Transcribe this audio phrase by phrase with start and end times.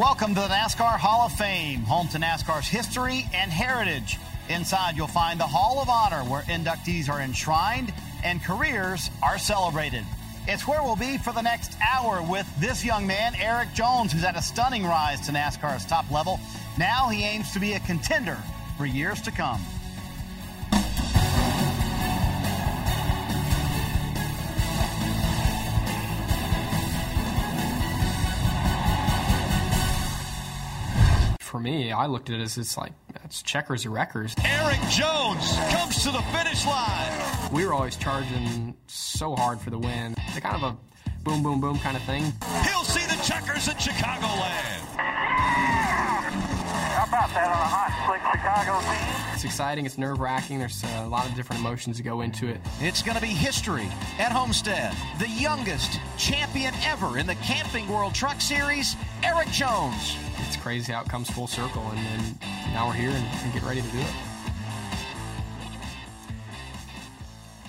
[0.00, 4.16] Welcome to the NASCAR Hall of Fame, home to NASCAR's history and heritage.
[4.48, 7.92] Inside, you'll find the Hall of Honor, where inductees are enshrined
[8.24, 10.06] and careers are celebrated.
[10.48, 14.22] It's where we'll be for the next hour with this young man, Erik Jones, who's
[14.22, 16.40] had a stunning rise to NASCAR's top level.
[16.78, 18.38] Now he aims to be a contender
[18.78, 19.60] for years to come.
[31.50, 32.92] For me, I looked at it as it's like
[33.24, 34.36] it's checkers or wreckers.
[34.44, 37.50] Erik Jones comes to the finish line.
[37.52, 40.14] We were always charging so hard for the win.
[40.28, 40.76] It's kind of a
[41.24, 42.32] boom, boom, boom kind of thing.
[42.62, 45.69] He'll see the checkers in Chicagoland.
[47.10, 49.34] About that on a hot, slick Chicago scene?
[49.34, 49.84] It's exciting.
[49.84, 50.60] It's nerve wracking.
[50.60, 52.60] There's uh, a lot of different emotions that go into it.
[52.80, 53.88] It's going to be history
[54.20, 54.94] at Homestead.
[55.18, 58.94] The youngest champion ever in the Camping World Truck Series,
[59.24, 60.14] Erik Jones.
[60.46, 62.38] It's crazy how it comes full circle, and, and
[62.72, 64.29] now we're here and, and get ready to do it.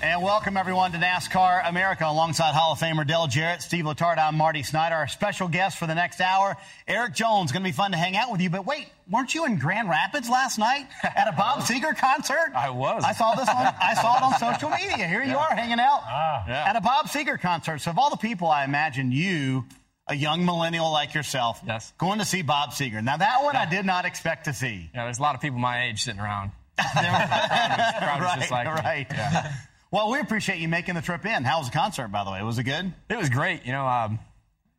[0.03, 4.35] And welcome everyone to NASCAR America alongside Hall of Famer Dale Jarrett, Steve Letarte, I'm
[4.35, 4.95] Marty Snyder.
[4.95, 6.57] Our special guest for the next hour,
[6.87, 7.51] Erik Jones.
[7.51, 8.49] Going to be fun to hang out with you.
[8.49, 12.51] But wait, weren't you in Grand Rapids last night at a Bob Seger concert?
[12.55, 13.03] I was.
[13.05, 15.05] I saw this on I saw it on social media.
[15.07, 16.65] Here you are hanging out Ah, yeah.
[16.67, 17.79] at a Bob Seger concert.
[17.81, 19.65] So of all the people, I imagine you.
[20.07, 21.93] A young millennial like yourself, Yes.
[21.99, 23.01] going to see Bob Seger.
[23.03, 24.89] Now that one I did not expect to see.
[24.95, 26.51] Yeah, there's a lot of people my age sitting around.
[26.95, 29.05] right, just like right.
[29.09, 29.53] Yeah.
[29.91, 31.43] Well, we appreciate you making the trip in.
[31.43, 32.41] How was the concert, by the way?
[32.43, 32.93] Was it good?
[33.09, 33.65] It was great.
[33.65, 34.19] You know, um,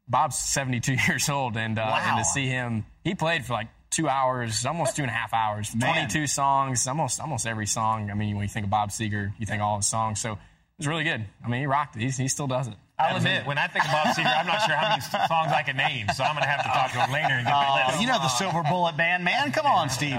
[0.08, 2.02] Bob's 72 years old, and, uh, Wow.
[2.08, 5.34] and to see him, he played for like two hours, almost two and a half
[5.34, 5.74] hours.
[5.76, 6.08] Man.
[6.08, 8.10] 22 songs, almost almost every song.
[8.10, 10.18] I mean, when you think of Bob Seger, you think all his songs.
[10.18, 10.38] So it
[10.78, 11.26] was really good.
[11.44, 12.00] I mean, he rocked it.
[12.02, 12.74] He's, he still does it.
[13.10, 15.62] I'll admit, when I think of Bob Seger, I'm not sure how many songs I
[15.62, 17.84] can name, so I'm going to have to talk to him later and get that
[17.86, 18.00] Oh, list.
[18.00, 19.52] you know the Silver Bullet Band, man.
[19.52, 20.12] Come on, Stevie.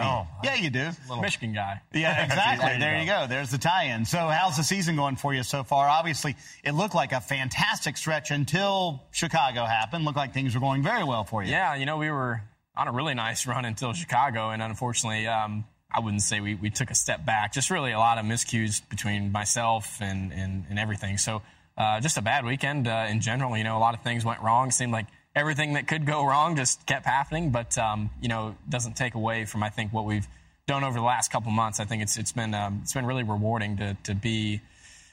[0.43, 0.89] Yeah, you do.
[1.21, 1.81] Michigan guy.
[1.93, 2.65] Yeah, exactly.
[2.65, 3.25] There you there you go.
[3.27, 4.05] There's the tie-in.
[4.05, 5.87] So, how's the season going for you so far?
[5.87, 10.05] Obviously, it looked like a fantastic stretch until Chicago happened.
[10.05, 11.51] Looked like things were going very well for you.
[11.51, 12.41] Yeah, you know, we were
[12.75, 16.71] on a really nice run until Chicago, and unfortunately, um, I wouldn't say we, we
[16.71, 17.53] took a step back.
[17.53, 21.19] Just really a lot of miscues between myself and, and, and everything.
[21.19, 21.43] So
[21.77, 23.57] uh, just a bad weekend uh, in general.
[23.57, 24.69] You know, a lot of things went wrong.
[24.69, 28.49] It seemed like everything that could go wrong just kept happening, but, um, you know,
[28.49, 30.27] it doesn't take away from, I think, what we've
[30.67, 31.79] done over the last couple months.
[31.79, 34.61] I think it's, it's, been, um, it's been really rewarding to, to be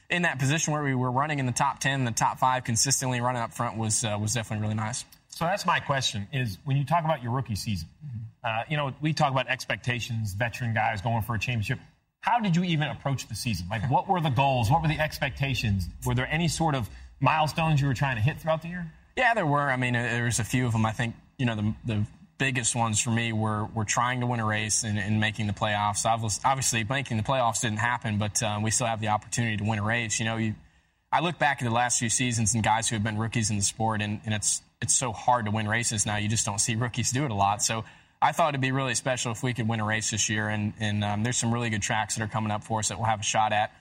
[0.09, 3.21] in that position where we were running in the top 10, the top five, consistently
[3.21, 5.05] running up front was, uh, was definitely really nice.
[5.29, 7.87] So that's my question: is when you talk about your rookie season,
[8.43, 11.79] uh, you know, we talk about expectations, veteran guys going for a championship.
[12.21, 13.67] How did you even approach the season?
[13.69, 14.69] Like, what were the goals?
[14.69, 15.89] What were the expectations?
[16.05, 16.89] Were there any sort of
[17.19, 18.91] milestones you were trying to hit throughout the year?
[19.17, 19.69] Yeah, there were.
[19.69, 20.85] I mean, there was a few of them.
[20.85, 22.05] I think you know the the
[22.37, 25.53] biggest ones for me were were trying to win a race and, and making the
[25.53, 26.05] playoffs.
[26.05, 29.63] Obviously, obviously, making the playoffs didn't happen, but um, we still have the opportunity to
[29.63, 30.19] win a race.
[30.19, 30.55] You know, you,
[31.11, 33.57] I look back at the last few seasons and guys who have been rookies in
[33.57, 36.17] the sport, and, and it's it's so hard to win races now.
[36.17, 37.63] You just don't see rookies do it a lot.
[37.63, 37.83] So.
[38.21, 40.73] I thought it'd be really special if we could win a race this year, and,
[40.79, 43.07] and um, there's some really good tracks that are coming up for us that we'll
[43.07, 43.71] have a shot at.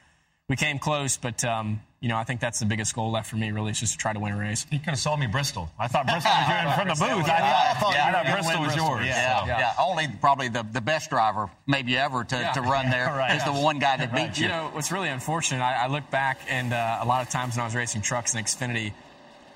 [0.48, 3.36] We came close, but um, you know I think that's the biggest goal left for
[3.36, 3.52] me.
[3.52, 4.66] Really, is just to try to win a race.
[4.70, 5.70] You could have sold me Bristol.
[5.78, 7.30] I thought Bristol was yours from the booth.
[7.30, 9.06] I, I thought I you were thought gonna Bristol was yours.
[9.06, 9.40] yeah.
[9.42, 9.46] so.
[9.46, 13.16] Yeah, yeah, only probably the, the best driver maybe ever to, to run there is
[13.16, 13.44] Right.
[13.44, 14.44] the one guy that beat you.
[14.44, 17.54] You know, what's really unfortunate, I, I look back and uh, a lot of times
[17.54, 18.92] when I was racing trucks in Xfinity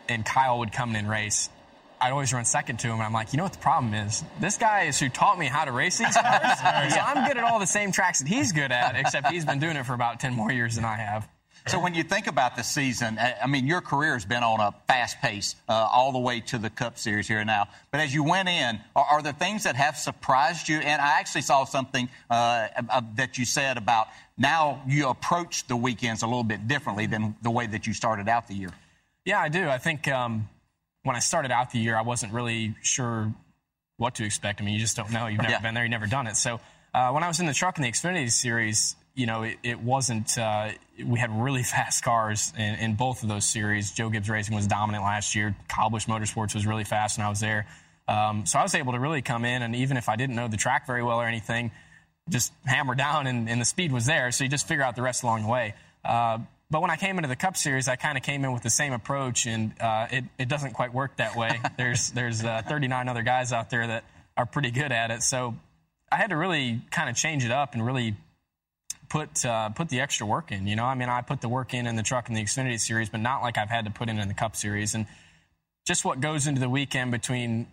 [0.09, 1.49] and Kyle would come in and race,
[2.01, 2.95] I'd always run second to him.
[2.95, 4.23] And I'm like, you know what the problem is?
[4.41, 6.59] This guy is who taught me how to race these cars.
[6.95, 9.59] so I'm good at all the same tracks that he's good at, except he's been
[9.61, 11.29] doing it for about 10 more years than I have.
[11.67, 14.61] So when you think about the season, I I mean, your career has been on
[14.61, 17.69] a fast pace uh, all the way to the Cup Series here now.
[17.91, 20.77] But as you went in, are, are there things that have surprised you?
[20.77, 25.77] And I actually saw something uh, uh, that you said about now you approach the
[25.77, 28.71] weekends a little bit differently than the way that you started out the year.
[29.25, 29.67] Yeah, I do.
[29.67, 30.51] I think um,
[31.05, 33.33] when I started out the year, I wasn't really sure
[33.97, 34.61] what to expect.
[34.61, 35.27] I mean, you just don't know.
[35.29, 35.61] You've never Yeah.
[35.61, 35.85] been there.
[35.85, 36.37] You've never done it.
[36.37, 36.61] So
[36.93, 39.81] uh, when I was in the truck in the Xfinity series, you know, it, it
[39.81, 40.37] wasn't.
[40.37, 40.71] Uh,
[41.05, 43.93] we had really fast cars in, in, both of those series.
[43.93, 45.55] Joe Gibbs Racing was dominant last year.
[45.91, 47.67] Busch Motorsports was really fast when I was there.
[48.09, 50.49] Um, so I was able to really come in, and even if I didn't know
[50.49, 51.71] the track very well or anything,
[52.29, 54.31] just hammer down, and, and the speed was there.
[54.31, 55.75] So you just figure out the rest along the way.
[56.05, 56.39] Uh,
[56.75, 58.69] but when I came into the Cup Series, I kind of came in with the
[58.69, 61.61] same approach, and uh, it, it doesn't quite work that way.
[61.79, 64.03] there's there's uh, 39 other guys out there that
[64.37, 65.23] are pretty good at it.
[65.23, 65.55] So
[66.11, 68.17] I had to really kind of change it up and really
[69.09, 70.67] put uh, put the extra work in.
[70.67, 72.81] You know, I mean, I put the work in in the truck in the Xfinity
[72.81, 74.97] Series, but not like I've had to put in in the Cup Series.
[74.97, 75.07] And
[75.87, 77.69] just what goes into the weekend between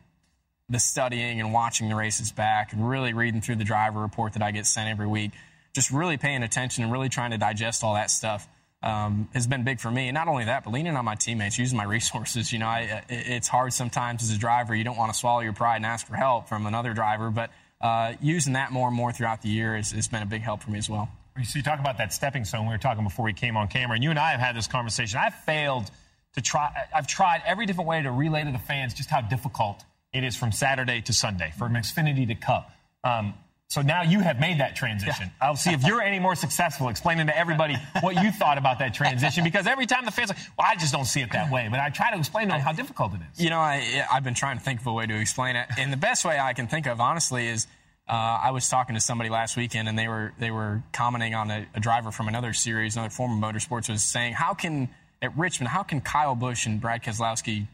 [0.70, 4.44] the studying and watching the races back and really reading through the driver report that
[4.44, 5.32] I get sent every week,
[5.74, 8.48] just really paying attention and really trying to digest all that stuff.
[8.84, 10.08] Um, has been big for me.
[10.08, 12.52] And not only that, but leaning on my teammates, using my resources.
[12.52, 14.74] You know, I, it's hard sometimes as a driver.
[14.74, 17.52] You don't want to swallow your pride and ask for help from another driver, but
[17.80, 20.64] uh, using that more and more throughout the year has, has been a big help
[20.64, 21.10] for me as well.
[21.44, 22.66] So you talk about that stepping stone.
[22.66, 24.68] We were talking before we came on camera, and you and I have had this
[24.68, 25.20] conversation.
[25.24, 25.90] I've failed
[26.34, 26.72] to try.
[26.94, 29.84] I've tried every different way to relay to the fans just how difficult
[30.14, 32.72] it is from Saturday to Sunday, from Xfinity to Cup.
[33.04, 33.36] Um,
[33.72, 35.28] so now you have made that transition.
[35.28, 35.48] Yeah.
[35.48, 38.94] I'll see if you're any more successful explaining to everybody what you thought about that
[38.94, 39.46] transition.
[39.46, 41.70] Because every time the fans are like, well, I just don't see it that way.
[41.72, 43.42] But I try to explain to them how difficult it is.
[43.42, 45.70] You know, I, I've been trying to think of a way to explain it.
[45.78, 47.66] And the best way I can think of, honestly, is
[48.10, 51.50] uh, I was talking to somebody last weekend, and they were they were commenting on
[51.50, 54.90] a, a, driver from another series, another former motorsports, was saying, how can
[55.22, 57.68] at Richmond, how can Kyle Busch and Brad Keselowski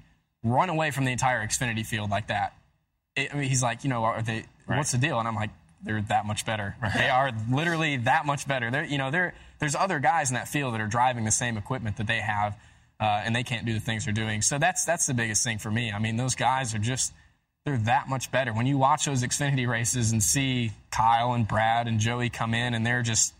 [0.44, 2.54] run away from the entire Xfinity field like that?
[3.16, 4.46] It, I mean, he's like, you know, are they?
[4.68, 4.78] Right.
[4.78, 5.18] What's the deal?
[5.18, 5.50] And I'm like,
[5.84, 6.76] they're that much better.
[6.96, 8.72] They are literally that much better.
[8.72, 9.12] They're, you know,
[9.60, 12.56] there's other guys in that field that are driving the same equipment that they have,
[13.00, 14.42] uh, and they can't do the things they're doing.
[14.42, 15.92] So that's that's the biggest thing for me.
[15.92, 17.14] I mean, those guys are just
[17.66, 18.54] they're that much better.
[18.54, 22.74] When you watch those Xfinity races and see Kyle and Brad and Joey come in
[22.74, 23.34] and they're just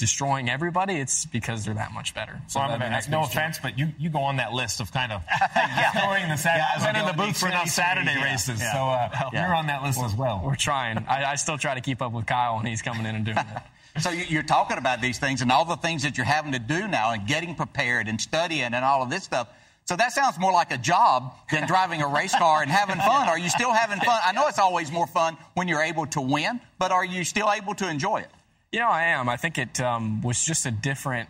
[0.00, 2.40] destroying everybody, it's because they're that much better.
[2.48, 5.22] So well, that, no offense, but you, you go on that list of kind of
[5.54, 6.64] destroying the Saturday.
[6.64, 8.32] Yeah, I've been in the booth for enough Saturday yeah.
[8.32, 8.72] races, yeah.
[8.72, 10.42] so uh, you're on that list we're, as well.
[10.44, 10.98] We're trying.
[11.06, 13.38] I, I, still try to keep up with Kyle when he's coming in and doing
[13.38, 13.46] it.
[14.00, 16.86] So you're talking about these things and all the things that you're having to do
[16.86, 19.48] now and getting prepared and studying and all of this stuff.
[19.84, 23.28] So that sounds more like a job than driving a race car and having fun.
[23.28, 24.20] Are you still having fun?
[24.24, 27.50] I know it's always more fun when you're able to win, but are you still
[27.52, 28.30] able to enjoy it?
[28.72, 29.28] You know, I am.
[29.28, 31.28] I think it um, was just a different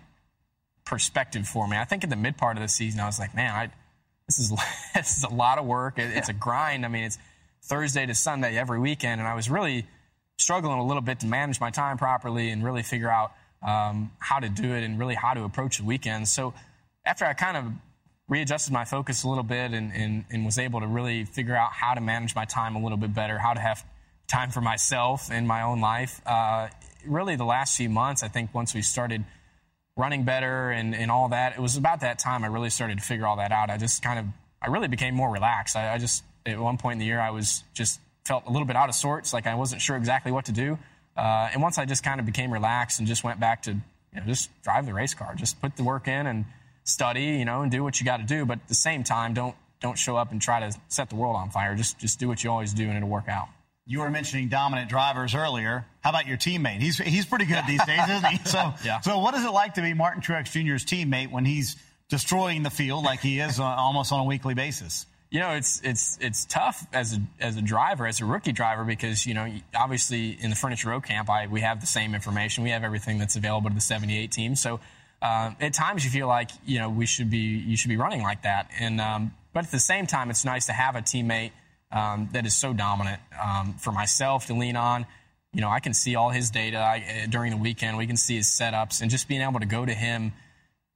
[0.85, 1.77] perspective for me.
[1.77, 3.71] I think in the mid part of the season, I was like, man, I,
[4.27, 4.51] this is
[4.95, 5.99] this is a lot of work.
[5.99, 6.85] It, it's a grind.
[6.85, 7.19] I mean, it's
[7.65, 9.87] Thursday to Sunday every weekend, and I was really
[10.39, 13.33] struggling a little bit to manage my time properly and really figure out
[13.63, 16.31] um, how to do it and really how to approach the weekends.
[16.31, 16.55] So
[17.05, 17.65] after I kind of
[18.29, 21.73] readjusted my focus a little bit and, and, and was able to really figure out
[21.73, 23.85] how to manage my time a little bit better, how to have
[24.29, 26.23] time for myself in my own life.
[26.25, 26.69] Uh,
[27.07, 29.25] really, the last few months, I think once we started
[29.97, 33.05] running better and, and all that, it was about that time I really started to
[33.05, 33.71] figure all that out.
[33.71, 34.25] I just kind of,
[34.63, 35.77] I really became more relaxed.
[35.77, 38.67] I, I just, at one point in the year, I was just felt a little
[38.67, 40.79] bit out of sorts, like I wasn't sure exactly what to do.
[41.17, 43.81] Uh, and once I just kind of became relaxed and just went back to, you
[44.15, 46.45] know, just drive the race car, just put the work in and
[46.85, 48.45] study, you know, and do what you got to do.
[48.45, 51.37] But at the same time, don't don't show up and try to set the world
[51.37, 51.75] on fire.
[51.75, 53.49] Just just do what you always do, and it'll work out.
[53.91, 55.85] You were mentioning dominant drivers earlier.
[56.01, 56.81] How about your teammate?
[56.81, 58.39] He's he's pretty good these days, isn't he?
[58.45, 59.01] So yeah.
[59.01, 61.75] so what is it like to be Martin Truex Jr.'s teammate when he's
[62.09, 65.07] destroying the field like he is uh, almost on a weekly basis?
[65.29, 68.85] You know, it's it's it's tough as a as a driver, as a rookie driver,
[68.85, 72.63] because you know, obviously in the Furniture Row camp, I, we have the same information.
[72.63, 74.55] We have everything that's available to the 78 team.
[74.55, 74.79] So
[75.21, 78.23] uh, at times you feel like you know we should be you should be running
[78.23, 78.71] like that.
[78.79, 81.51] And um, but at the same time, it's nice to have a teammate
[81.93, 85.07] um, that is so dominant um, for myself to lean on.
[85.53, 87.97] You know, I can see all his data I, uh, during the weekend.
[87.97, 90.33] We can see his setups, and just being able to go to him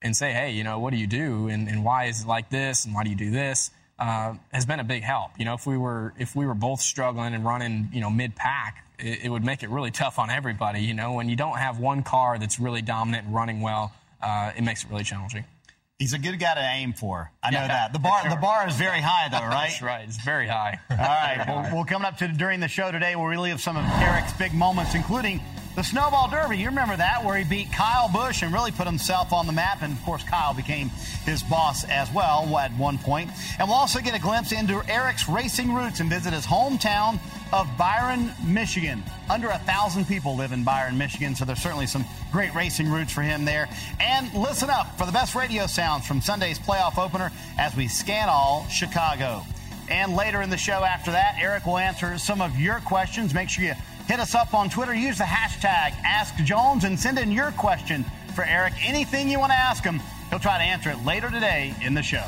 [0.01, 2.51] and say, "Hey, you know, what do you do, and, and why is it like
[2.51, 5.31] this, and why do you do this?" Uh, has been a big help.
[5.39, 8.37] You know, if we were if we were both struggling and running, you know, mid
[8.37, 10.81] pack, it, it, would make it really tough on everybody.
[10.81, 14.53] You know, when you don't have one car that's really dominant and running well, uh,
[14.57, 15.45] it makes it really challenging.
[16.01, 17.31] He's a good guy to aim for.
[17.41, 17.93] I know yeah, that.
[17.93, 19.69] The bar, the bar is very high, though, right?
[19.69, 20.05] That's right.
[20.05, 20.81] It's very high.
[20.91, 21.45] All right.
[21.49, 24.53] well, well, coming up to during the show today, we'll relive some of Erik's big
[24.55, 25.41] moments, including
[25.77, 26.59] the Snowball Derby.
[26.59, 29.83] You remember that, where he beat Kyle Busch and really put himself on the map.
[29.83, 30.89] And of course, Kyle became
[31.25, 33.31] his boss as well at one point.
[33.61, 37.21] And we'll also get a glimpse into Erik's racing roots and visit his hometown
[37.55, 39.03] of Byron, Michigan.
[39.31, 43.13] Under a thousand people live in Byron, Michigan, so there's certainly some great racing roots
[43.13, 43.69] for him there.
[44.01, 48.29] And listen up for the best radio sounds from Sunday's playoff opener as we scan
[48.29, 49.43] all Chicago.
[49.89, 53.33] And later in the show after that, Erik will answer some of your questions.
[53.33, 53.75] Make sure you
[54.07, 54.95] Hit us up on Twitter.
[54.95, 58.75] Use the hashtag AskJones and send in your question for Erik.
[58.87, 62.03] Anything you want to ask him, he'll try to answer it later today in the
[62.03, 62.25] show.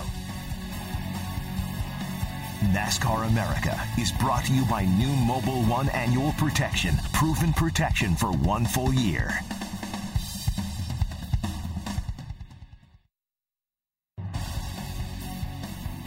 [2.77, 6.95] NASCAR America is brought to you by new Mobil One Annual Protection.
[7.15, 9.33] Proven protection for one full year.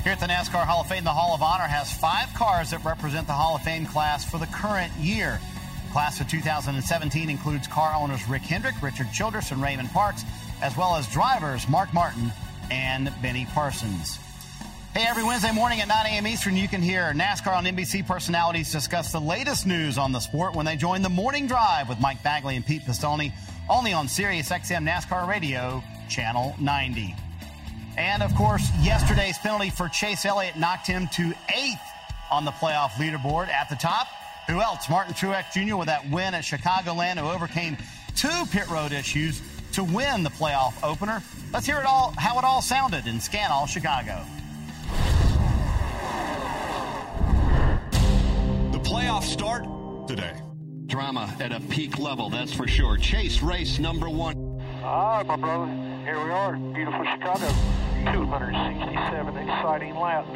[0.03, 2.85] Here at the NASCAR Hall of Fame, the Hall of Honor has five cars that
[2.85, 5.39] represent the Hall of Fame class for the current year.
[5.87, 10.23] The class of 2017 includes car owners Rick Hendrick, Richard Childress, and Raymond Parks,
[10.61, 12.31] as well as drivers Mark Martin
[12.69, 14.19] and Benny Parsons.
[14.95, 16.25] Hey, every Wednesday morning at 9 a.m.
[16.25, 20.55] Eastern, you can hear NASCAR on NBC personalities discuss the latest news on the sport
[20.55, 23.31] when they join the Morning Drive with Mike Bagley and Pete Pistone,
[23.69, 27.15] only on Sirius XM NASCAR Radio, Channel 90.
[27.99, 31.77] And of course, yesterday's penalty for Chase Elliott knocked him to eighth
[32.31, 34.07] on the playoff leaderboard at the top.
[34.47, 34.89] Who else?
[34.89, 35.77] Martin Truex Jr.
[35.77, 37.77] with that win at Chicagoland, who overcame
[38.15, 39.39] two pit road issues
[39.73, 41.21] to win the playoff opener.
[41.53, 44.25] Let's hear it all, how it all sounded in Scannall, Chicago.
[48.99, 49.63] Playoffs start
[50.09, 50.33] today.
[50.87, 52.97] Drama at a peak level, that's for sure.
[52.97, 54.35] Chase race number one.
[54.83, 55.67] All right, my brother.
[56.03, 57.47] Here we are, beautiful Chicago.
[58.11, 60.27] 267 exciting laps.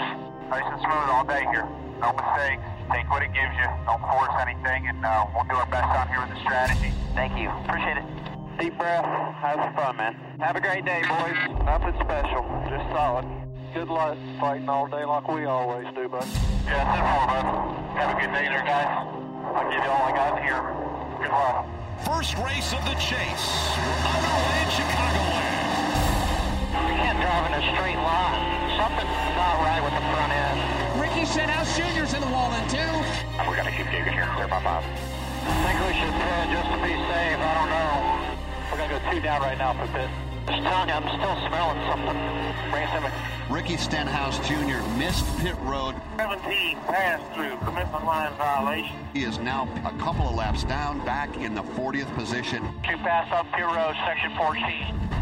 [0.47, 1.67] Nice and smooth all day here.
[1.99, 2.63] No mistakes.
[2.89, 3.67] Take what it gives you.
[3.83, 6.93] Don't force anything, and uh, we'll do our best out here with the strategy.
[7.15, 7.49] Thank you.
[7.67, 8.05] Appreciate it.
[8.59, 9.03] Deep breath.
[9.03, 10.15] Have fun, man.
[10.39, 11.35] Have a great day, boys.
[11.65, 12.47] Nothing special.
[12.69, 13.27] Just solid.
[13.73, 16.52] Good luck fighting all day like we always do, bud.
[16.65, 17.45] Yeah, that's it for bud.
[17.99, 18.87] Have a good day there, guys.
[19.51, 20.63] I'll give you all I got here.
[21.19, 21.67] Good luck.
[22.07, 23.47] First race of the chase.
[23.75, 25.67] We're underway in Chicagoland.
[26.87, 28.43] You can't drive in a straight line.
[28.79, 30.57] Something's not right with the front end.
[31.03, 32.93] Ricky Stenhouse Jr.'s in the wall in two.
[33.43, 34.27] We're going to keep digging here.
[34.39, 34.87] Clear my five.
[34.87, 37.39] I think we should pit just to be safe.
[37.43, 37.91] I don't know.
[38.71, 40.07] We're going to go two down right now for pit.
[40.45, 42.19] Just telling you, I'm still smelling something.
[42.69, 43.09] Bring it to me.
[43.49, 44.83] Ricky Stenhouse Jr.
[44.97, 45.95] missed pit road.
[46.17, 48.95] 17 pass through commitment line violation.
[49.13, 52.63] He is now a couple of laps down, back in the 40th position.
[52.83, 54.59] Two pass up pit road, section 14.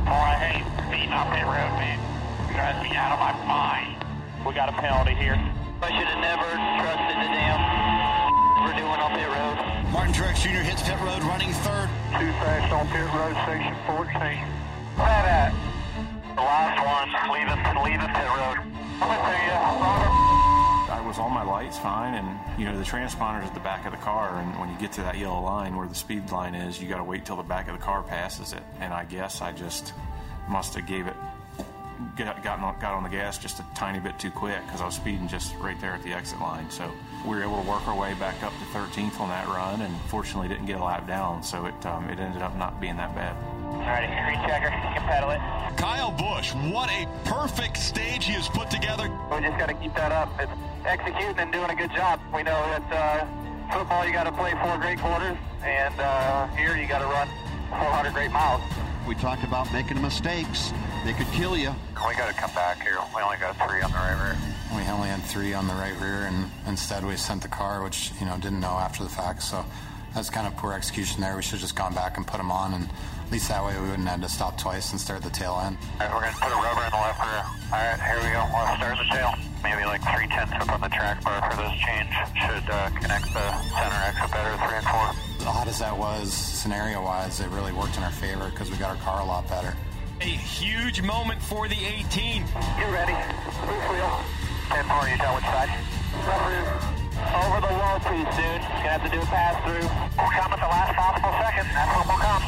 [0.05, 1.99] Boy, I hate beating up pit road, man.
[2.49, 4.03] It drives me out of my mind.
[4.45, 5.37] We got a penalty here.
[5.81, 6.49] I should have never
[6.81, 7.61] trusted the damn
[8.61, 9.91] we're doing on pit road.
[9.91, 10.61] Martin Truex Jr.
[10.61, 11.89] hits pit road running third.
[12.17, 14.61] Two fast on pit road, section 14.
[16.36, 18.58] The last one, leave it, leave it pit road.
[20.91, 23.91] I was on my lights fine, and you know the transponder's at the back of
[23.91, 26.81] the car, and when you get to that yellow line where the speed line is,
[26.81, 28.63] you got to wait till the back of the car passes it.
[28.79, 29.93] And I guess I just
[30.48, 31.15] must have gave it
[32.17, 34.86] got got on, got on the gas just a tiny bit too quick because I
[34.86, 36.70] was speeding just right there at the exit line.
[36.70, 36.91] So
[37.25, 39.96] we were able to work our way back up to 13th on that run, and
[40.08, 43.15] fortunately didn't get a lap down, so it um, it ended up not being that
[43.15, 43.36] bad.
[43.71, 45.39] All right, green checker, you can pedal it.
[45.77, 49.09] Kyle Busch, what a perfect stage he has put together.
[49.31, 50.29] We just got to keep that up.
[50.39, 50.51] It's
[50.85, 52.19] executing and doing a good job.
[52.33, 56.75] We know that uh, football, you got to play four great quarters, and uh, here
[56.75, 57.27] you got to run
[57.69, 58.61] 400 great miles.
[59.07, 60.73] We talked about making mistakes.
[61.05, 61.73] They could kill you.
[62.07, 62.99] We got to come back here.
[63.15, 64.37] We only got three on the right rear.
[64.75, 68.11] We only had three on the right rear, and instead we sent the car, which
[68.19, 69.41] you know didn't know after the fact.
[69.43, 69.65] So
[70.13, 71.35] that's kind of poor execution there.
[71.35, 72.89] We should have just gone back and put them on, and
[73.31, 75.77] at least that way we wouldn't have to stop twice and start the tail end.
[76.01, 77.43] All right, we're going to put a rubber in the left rear.
[77.71, 78.43] All right, here we go.
[78.51, 79.31] We'll start the tail.
[79.63, 82.11] Maybe like three tenths up on the track bar for this change.
[82.35, 85.47] Should uh, connect the center exit better, three and four.
[85.47, 89.01] Odd as that was, scenario-wise, it really worked in our favor because we got our
[89.01, 89.77] car a lot better.
[90.19, 92.43] A huge moment for the 18.
[92.43, 93.15] You ready?
[93.15, 94.11] Loose wheel.
[94.75, 95.71] 10 4, you tell which side?
[96.27, 96.67] Left rear.
[97.31, 98.59] Over the low piece, dude.
[98.59, 99.88] Gonna have to do a pass through.
[100.19, 101.71] We'll come at the last possible second.
[101.71, 102.43] That's what will come.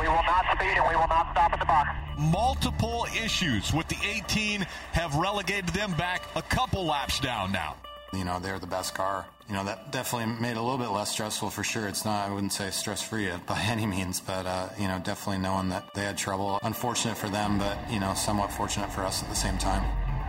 [0.00, 1.90] We will not speed and we will not stop at the box.
[2.18, 7.76] Multiple issues with the 18 have relegated them back a couple laps down now.
[8.12, 9.24] You know, they're the best car.
[9.48, 11.86] You know, that definitely made it a little bit less stressful for sure.
[11.88, 15.38] It's not, I wouldn't say stress free by any means, but, uh, you know, definitely
[15.38, 16.58] knowing that they had trouble.
[16.62, 19.84] Unfortunate for them, but, you know, somewhat fortunate for us at the same time.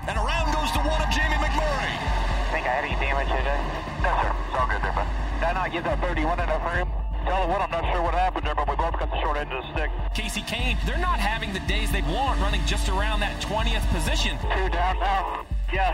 [0.07, 1.93] And around goes the one of Jamie McMurray.
[1.93, 3.61] I think I had any damage today.
[4.01, 4.33] No, sir.
[4.47, 5.07] It's all good there, bud.
[5.39, 6.89] Did I not give that 31 in enough room?
[7.25, 8.30] Tell the one, I'm not sure what happened
[9.21, 9.89] short end of the stick.
[10.17, 14.37] Kasey Kahne, they're not having the days they want running just around that 20th position.
[14.41, 15.45] Two down now.
[15.71, 15.93] Yes.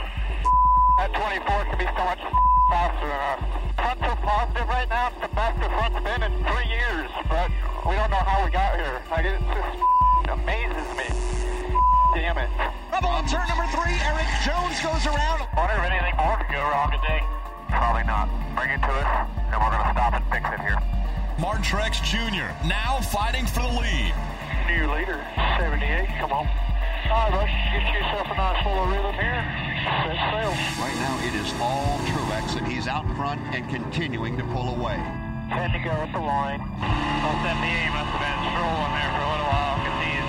[0.98, 2.24] That 24 can be so much
[2.72, 3.42] faster than us.
[3.76, 5.12] Front's so positive right now.
[5.12, 7.52] It's the best the front's been in three years, but
[7.86, 8.98] we don't know how we got here.
[9.12, 9.78] Like, it just
[10.32, 11.08] amazes me.
[12.16, 12.50] Damn it.
[12.90, 15.46] Rebel on turn number three, Erik Jones goes around.
[15.54, 17.22] Wonder if anything more could go wrong today.
[17.70, 18.32] Probably not.
[18.56, 19.30] Bring it to us.
[19.52, 20.97] and we're going to stop and fix it here.
[21.39, 22.50] Martin Truex Jr.
[22.65, 24.13] now fighting for the lead.
[24.65, 25.22] New leader,
[25.62, 26.10] 78.
[26.17, 26.50] Come on.
[27.13, 29.46] All right, Busch, get yourself a nice little rhythm here.
[30.01, 30.50] Set sail.
[30.82, 34.98] Right now, it is all Truex, and he's out front and continuing to pull away.
[35.53, 36.60] Ten to go at the line.
[36.82, 40.27] Well, 78 must have been strolling there for a little while because he's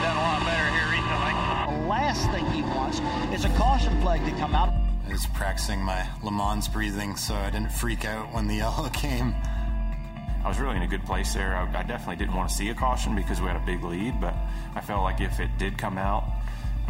[0.00, 1.34] done a lot better here recently.
[1.68, 2.98] The last thing he wants
[3.36, 4.72] is a caution flag to come out.
[5.06, 8.88] I was practicing my Le Mans breathing so I didn't freak out when the yellow
[8.88, 9.34] came.
[10.44, 11.56] I was really in a good place there.
[11.56, 14.20] I, I, definitely didn't want to see a caution because we had a big lead,
[14.20, 14.34] but
[14.76, 16.24] I felt like if it did come out,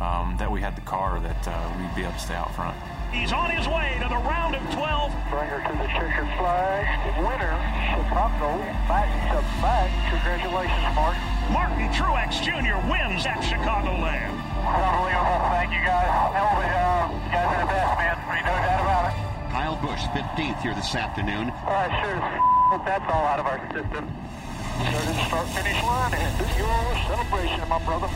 [0.03, 2.75] um, that we had the car that uh, we'd be able to stay out front.
[3.15, 5.15] He's on his way to the round of 12.
[5.31, 6.83] Bring her to the checkered flag.
[7.15, 7.55] Winner,
[7.95, 8.59] Chicago,
[8.91, 9.87] back to back.
[10.11, 11.15] Congratulations, Mark.
[11.55, 12.75] Martin Truex Jr.
[12.91, 14.35] wins at Chicagoland.
[14.67, 15.47] Unbelievable.
[15.55, 16.11] Thank you, guys.
[16.35, 17.07] Hell of a job.
[17.15, 18.15] You guys are the best, man.
[18.35, 19.17] Ain't no doubt about it.
[19.55, 21.55] Kyle Busch, 15th here this afternoon.
[21.63, 22.54] All right, sure.
[22.71, 24.09] That's all out of our system.
[24.09, 28.09] Go to the start finish line and do your celebration, my brother.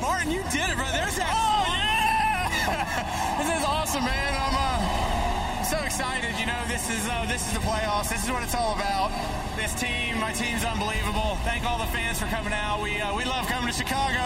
[0.00, 0.88] Martin, you did it, bro.
[0.90, 1.30] There's that.
[1.30, 3.36] Oh, yeah!
[3.38, 4.32] this is awesome, man.
[4.34, 6.34] I'm uh, so excited.
[6.40, 8.08] You know, this is uh, this is the playoffs.
[8.08, 9.12] This is what it's all about.
[9.54, 11.38] This team, my team's unbelievable.
[11.44, 12.82] Thank all the fans for coming out.
[12.82, 14.24] We uh, we love coming to Chicago.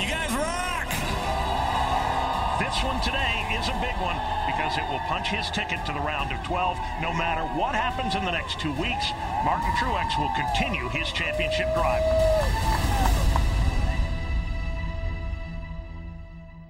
[0.00, 0.81] You guys rock.
[2.72, 6.00] This one today is a big one because it will punch his ticket to the
[6.00, 6.78] round of 12.
[7.02, 9.04] No matter what happens in the next two weeks,
[9.44, 12.02] Martin Truex will continue his championship drive.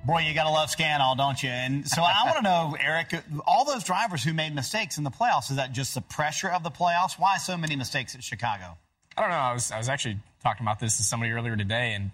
[0.05, 1.51] Boy, you got to love Scannall, don't you?
[1.51, 3.15] And so I want to know, Erik,
[3.47, 6.65] all those drivers who made mistakes in the playoffs, is that just the pressure of
[6.65, 7.17] the playoffs?
[7.17, 8.77] Why so many mistakes at Chicago?
[9.17, 9.37] I don't know.
[9.37, 12.11] I was, I was actually talking about this to somebody earlier today, and,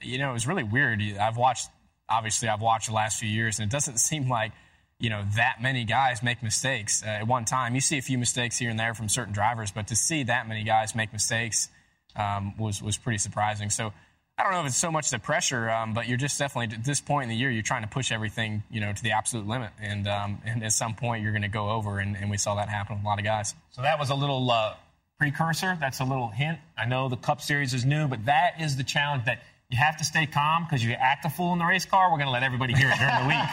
[0.00, 1.02] you know, it was really weird.
[1.20, 1.70] I've watched,
[2.12, 4.52] obviously, I've watched the last few years, and it doesn't seem like,
[4.98, 7.74] you know, that many guys make mistakes uh, at one time.
[7.74, 10.48] You see a few mistakes here and there from certain drivers, but to see that
[10.48, 11.68] many guys make mistakes
[12.14, 13.70] um, was, was pretty surprising.
[13.70, 13.92] So,
[14.38, 16.84] I don't know if it's so much the pressure, um, but you're just definitely at
[16.84, 19.46] this point in the year, you're trying to push everything, you know, to the absolute
[19.46, 22.38] limit, and um, and at some point you're going to go over, and, and, we
[22.38, 23.54] saw that happen with a lot of guys.
[23.70, 24.74] So that was a little uh,
[25.18, 25.76] precursor.
[25.78, 26.58] That's a little hint.
[26.76, 29.96] I know the Cup Series is new, but that is the challenge that you have
[29.96, 32.10] to stay calm because you act a fool in the race car.
[32.10, 33.48] We're going to let everybody hear it during the week.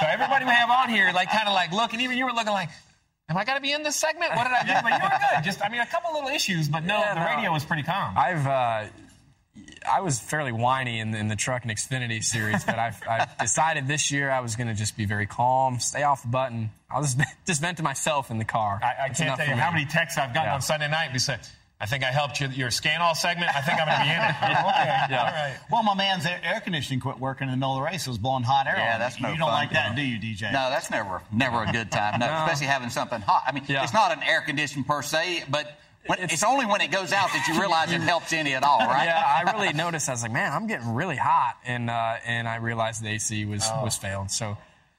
[0.00, 2.32] so everybody we have on here, like, kind of like look, and even you were
[2.32, 2.70] looking like.
[3.28, 4.34] Am I going to be in this segment?
[4.34, 4.72] What did I do?
[4.82, 5.44] But you were good.
[5.44, 7.36] Just, I mean, a couple little issues, but no, yeah, the no.
[7.36, 8.16] radio was pretty calm.
[8.16, 8.88] I've, uh,
[9.86, 13.86] I was fairly whiny in the, in the Truck and Xfinity series, but I've decided
[13.86, 16.70] this year I was going to just be very calm, stay off the button.
[16.90, 18.80] I'll just, just vent to myself in the car.
[18.82, 20.54] I, I can't tell you how many texts I've gotten yeah.
[20.54, 21.10] on Sunday night.
[21.12, 21.40] We said,
[21.80, 23.54] I think I helped you your Scannall segment.
[23.54, 24.30] I think I'm going to be in it.
[24.42, 25.18] okay, yeah.
[25.20, 25.58] all right.
[25.70, 28.04] Well, my man's air conditioning quit working in the middle of the race.
[28.04, 28.74] It was blowing hot air.
[28.76, 30.52] Yeah, that's no You don't fun, like that, do you, DJ?
[30.52, 32.18] No, that's never never a good time.
[32.18, 32.44] No, no.
[32.44, 33.44] especially having something hot.
[33.46, 33.84] I mean, yeah.
[33.84, 37.12] it's not an air condition per se, but when, it's, it's, only when it goes
[37.12, 39.04] out that you realize it helps any at all, right?
[39.04, 40.08] Yeah, I really noticed.
[40.08, 43.44] I was like, man, I'm getting really hot, and uh, and I realized the AC
[43.44, 43.84] was oh.
[43.84, 44.32] was failed.
[44.32, 44.58] So,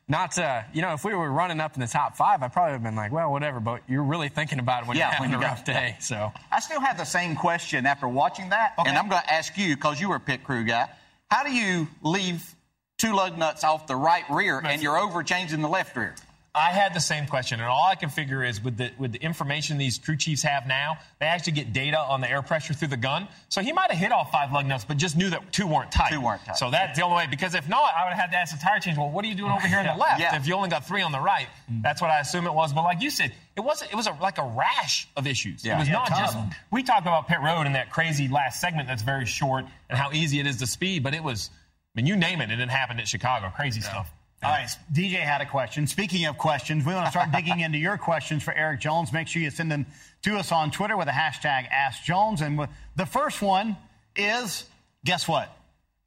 [0.09, 2.71] not uh, you know, if we were running up in the top five, I probably
[2.71, 3.59] would have been like, well, whatever.
[3.59, 5.95] But you're really thinking about it when yeah, you're having when a rough day.
[5.95, 5.99] Yeah.
[5.99, 8.89] So, I still have the same question after watching that, okay.
[8.89, 10.89] and I'm going to ask you because you were a pit crew guy.
[11.29, 12.55] How do you leave
[12.97, 16.15] two lug nuts off the right rear and you're over changing the left rear?
[16.55, 19.21] I had the same question, and all I can figure is with the with the
[19.21, 22.87] information these crew chiefs have now, they actually get data on the air pressure through
[22.87, 23.27] the gun.
[23.49, 25.91] So he might have hit all five lug nuts, but just knew that two weren't
[25.91, 26.11] tight.
[26.11, 26.57] Two weren't tight.
[26.57, 27.27] So that's the only way.
[27.29, 28.97] Because if not, I would have had to ask the tire change.
[28.97, 30.19] Well, what are you doing over here on the left?
[30.19, 30.35] Yeah.
[30.35, 31.83] If you only got three on the right, mm-hmm.
[31.83, 32.73] that's what I assume it was.
[32.73, 33.91] But like you said, it wasn't.
[33.91, 35.63] It was a, like a rash of issues.
[35.63, 35.75] Yeah.
[35.75, 36.37] It was yeah, not just.
[36.71, 40.11] We talked about pit road in that crazy last segment that's very short and how
[40.13, 41.51] easy it is to speed, but it was.
[41.95, 43.51] I mean, you name it, it didn't happen at Chicago.
[43.55, 43.89] Crazy yeah.
[43.89, 44.11] stuff.
[44.41, 45.85] All right, DJ had a question.
[45.85, 49.11] Speaking of questions, we want to start digging into your questions for Erik Jones.
[49.11, 49.85] Make sure you send them
[50.21, 52.41] to us on Twitter with the hashtag AskJones.
[52.41, 53.75] And the first one
[54.15, 54.63] is,
[55.03, 55.53] guess what?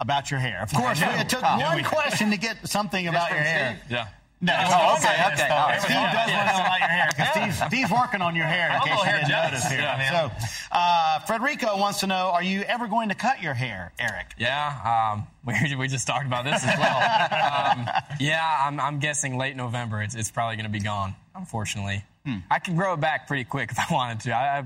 [0.00, 0.62] About your hair.
[0.62, 3.80] Of course, it took one question to get something about your hair.
[3.90, 4.08] Yeah.
[4.44, 5.48] No, oh, okay, okay.
[5.48, 5.80] All right.
[5.80, 8.74] Steve does want to know about your hair because Steve's, Steve's working on your hair
[8.74, 9.78] in case you didn't notice here.
[9.78, 13.92] Yeah, so, uh, Frederico wants to know: Are you ever going to cut your hair,
[14.00, 14.32] Erik?
[14.36, 16.96] Yeah, um, we, we just talked about this as well.
[16.96, 20.02] um, yeah, I'm, I'm, guessing late November.
[20.02, 21.14] It's, it's probably going to be gone.
[21.36, 22.38] Unfortunately, hmm.
[22.50, 24.32] I can grow it back pretty quick if I wanted to.
[24.32, 24.64] I, I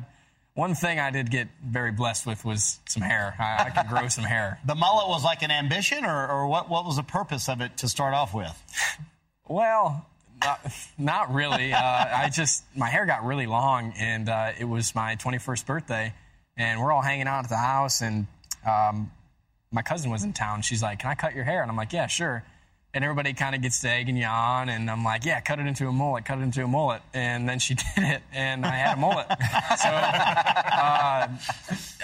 [0.54, 3.34] one thing I did get very blessed with was some hair.
[3.38, 4.58] I, I could grow some hair.
[4.66, 6.70] The mullet was like an ambition, or, or what?
[6.70, 8.56] What was the purpose of it to start off with?
[9.48, 10.06] Well,
[10.42, 11.72] not, not really.
[11.72, 16.14] Uh, I just my hair got really long, and uh, it was my 21st birthday,
[16.56, 18.26] and we're all hanging out at the house, and
[18.66, 19.10] um,
[19.70, 20.62] my cousin was in town.
[20.62, 22.44] She's like, "Can I cut your hair?" And I'm like, "Yeah, sure."
[22.96, 25.66] and everybody kind of gets to egging you on, and I'm like, yeah, cut it
[25.66, 28.74] into a mullet, cut it into a mullet, and then she did it, and I
[28.74, 29.26] had a mullet.
[29.78, 31.28] so uh,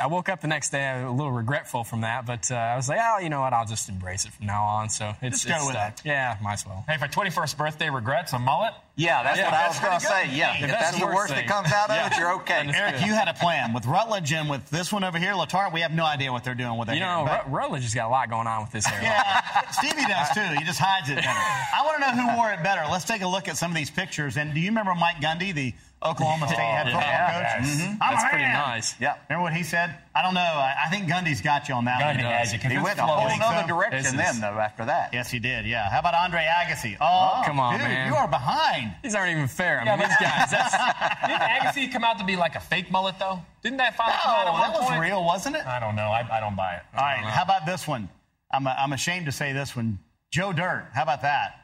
[0.03, 2.89] I woke up the next day a little regretful from that, but uh, I was
[2.89, 4.89] like, oh, you know what, I'll just embrace it from now on.
[4.89, 6.05] So it's Just go it's with stuck.
[6.05, 6.85] Yeah, might as well.
[6.89, 8.75] Hey, for 21st birthday regrets, a mullet?
[8.97, 10.37] Yeah, that's Yeah, what I was going to say.
[10.37, 12.07] Yeah, Hey, if that's that's the the worst worst that comes out of Yeah.
[12.09, 12.71] it, you're okay.
[12.75, 15.73] Erik, you had a plan with Rutledge and with this one over here, Letarte.
[15.73, 16.95] We have no idea what they're doing with it.
[16.95, 19.01] You know, Ru- Rutledge has got a lot going on with this hair.
[19.03, 20.43] Yeah, Stevie does too.
[20.59, 21.29] He just hides it better.
[21.31, 22.83] I want to know who wore it better.
[22.91, 24.37] Let's take a look at some of these pictures.
[24.37, 25.73] And do you remember Mike Gundy, the
[26.05, 26.93] Oklahoma State head Yeah.
[26.93, 27.33] football Yeah.
[27.59, 27.67] coach?
[27.67, 27.81] Yes.
[27.83, 27.99] Mhm.
[27.99, 28.53] That's pretty man.
[28.55, 28.95] nice.
[29.01, 29.15] Yeah.
[29.29, 29.95] Remember what he said?
[30.15, 30.41] I don't know.
[30.41, 32.33] I, I think Gundy's got you on that Gundy one.
[32.35, 33.41] has you, 'cause He went a whole flowing.
[33.43, 35.15] other So- direction This then, though, after that.
[35.15, 35.65] Yes, he did.
[35.67, 35.89] Yeah.
[35.91, 36.97] How about Andre Agassi?
[37.01, 38.09] Oh, Come on, dude, man.
[38.09, 38.95] You are behind.
[39.03, 39.81] These aren't even fair.
[39.81, 40.51] I Yeah, mean, but- these guys.
[40.51, 40.73] That's,
[41.27, 43.41] Didn't Agassi come out to be like a fake mullet, though?
[43.63, 45.01] Didn't that finally come out at No, one that was point?
[45.01, 45.67] real, wasn't it?
[45.67, 46.11] I don't know.
[46.11, 46.83] I, I don't buy it.
[46.97, 47.25] All right.
[47.25, 48.09] How about this one?
[48.53, 49.99] I'm, I'm ashamed to say this one.
[50.31, 50.89] Joe Dirt.
[50.95, 51.59] How about that?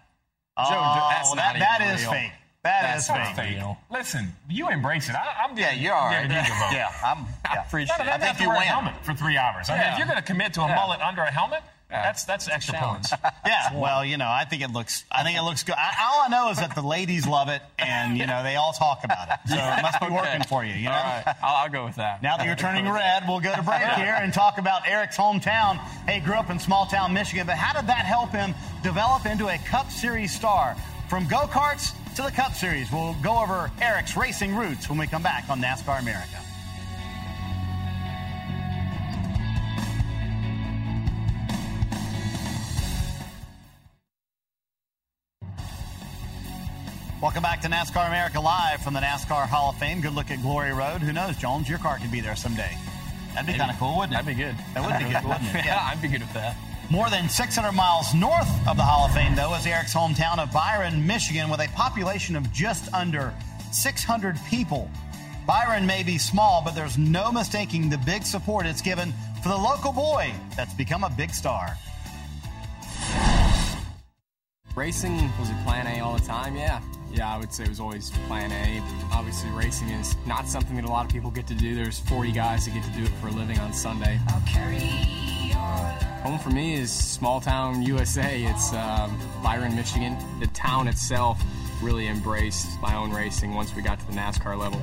[0.59, 2.13] Joe Dirt, Oh, that's that, not that even is real.
[2.13, 2.33] fake.
[2.65, 3.57] That is That's not fake.
[3.57, 3.79] real.
[3.91, 5.15] Listen, you embrace it.
[5.15, 6.43] I, I'm Yeah, you're all giving right.
[6.49, 6.73] you the vote.
[6.73, 7.19] Yeah, I'm.
[7.49, 7.67] I Yeah.
[7.67, 8.15] appreciate No, no, it.
[8.15, 8.69] I think have you wear a win.
[8.69, 9.71] helmet for three hours.
[9.71, 10.75] I mean, if you're going to commit to a Yeah.
[10.75, 12.03] mullet under a helmet, Yeah.
[12.03, 13.13] that's that's extra points.
[13.47, 15.05] Yeah, well, you know, I think it looks.
[15.11, 15.77] I think it looks good.
[15.79, 18.73] I, all I know is that the ladies love it, and you know, they all
[18.73, 19.39] talk about it.
[19.49, 20.15] So it must be Okay.
[20.17, 20.75] working for you.
[20.75, 20.97] You know.
[20.97, 22.23] All right, I'll, I'll go with that.
[22.25, 25.79] Now that you're turning red, we'll go to break here and talk about Erik's hometown.
[26.07, 29.47] Hey, grew up in small town Michigan, but how did that help him develop into
[29.49, 30.77] a Cup Series star?
[31.09, 35.07] From go karts to the Cup Series, we'll go over Erik's racing roots when we
[35.07, 36.41] come back on NASCAR America.
[47.23, 50.01] Welcome back to NASCAR America Live from the NASCAR Hall of Fame.
[50.01, 51.01] Good look at Glory Road.
[51.03, 51.69] Who knows, Jones?
[51.69, 52.77] Your car could be there someday.
[53.35, 54.25] That'd be kind of cool, wouldn't it?
[54.25, 54.57] That'd be good.
[54.75, 55.65] That would be good, wouldn't it?
[55.67, 56.57] yeah, I'd be good with that.
[56.91, 60.51] More than 600 miles north of the Hall of Fame, though, is Erik's hometown of
[60.51, 63.35] Byron, Michigan, with a population of just under
[63.73, 64.91] 600 people.
[65.47, 69.57] Byron may be small, but there's no mistaking the big support it's given for the
[69.57, 71.77] local boy that's become a big star.
[74.75, 76.57] Racing was it plan A all the time?
[76.57, 76.81] Yeah.
[77.13, 78.83] Yeah, I would say it was always plan A.
[79.15, 81.75] Obviously, racing is not something that a lot of people get to do.
[81.75, 84.19] There's 40 guys that get to do it for a living on Sunday.
[86.29, 88.45] Home for me is small town USA.
[88.45, 90.15] It's um, Byron, Michigan.
[90.41, 91.43] The town itself
[91.81, 94.79] really embraced my own racing once we got to the NASCAR level.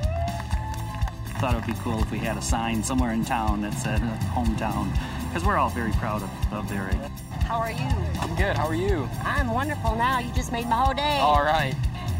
[1.38, 4.02] thought it would be cool if we had a sign somewhere in town that said
[4.02, 4.90] uh, hometown
[5.28, 6.96] because we're all very proud of, of Erik.
[7.44, 7.86] How are you?
[8.20, 8.56] I'm good.
[8.56, 9.08] How are you?
[9.22, 10.18] I'm wonderful now.
[10.18, 11.18] You just made my whole day.
[11.20, 11.76] All right.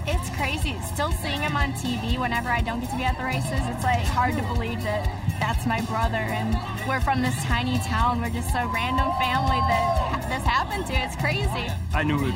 [0.08, 0.76] It's crazy.
[0.94, 3.82] Still seeing him on TV whenever I don't get to be at the races, it's
[3.82, 6.22] like hard to believe that that's my brother.
[6.22, 6.54] And
[6.86, 8.22] we're from this tiny town.
[8.22, 10.94] We're just a random family that this happened to.
[10.94, 11.66] It's crazy.
[11.92, 12.34] I knew it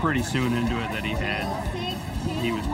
[0.00, 1.48] pretty soon into it that he had,
[2.24, 2.64] he was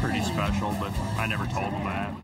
[0.00, 2.16] pretty special, but I never told him that.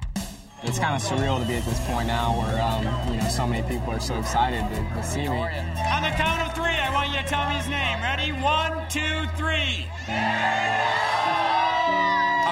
[0.65, 3.47] It's kind of surreal to be at this point now where um, you know so
[3.47, 5.29] many people are so excited to, to see me.
[5.29, 8.03] On the count of three, I want you to tell me his name.
[8.03, 8.33] Ready?
[8.33, 9.87] One, two, three.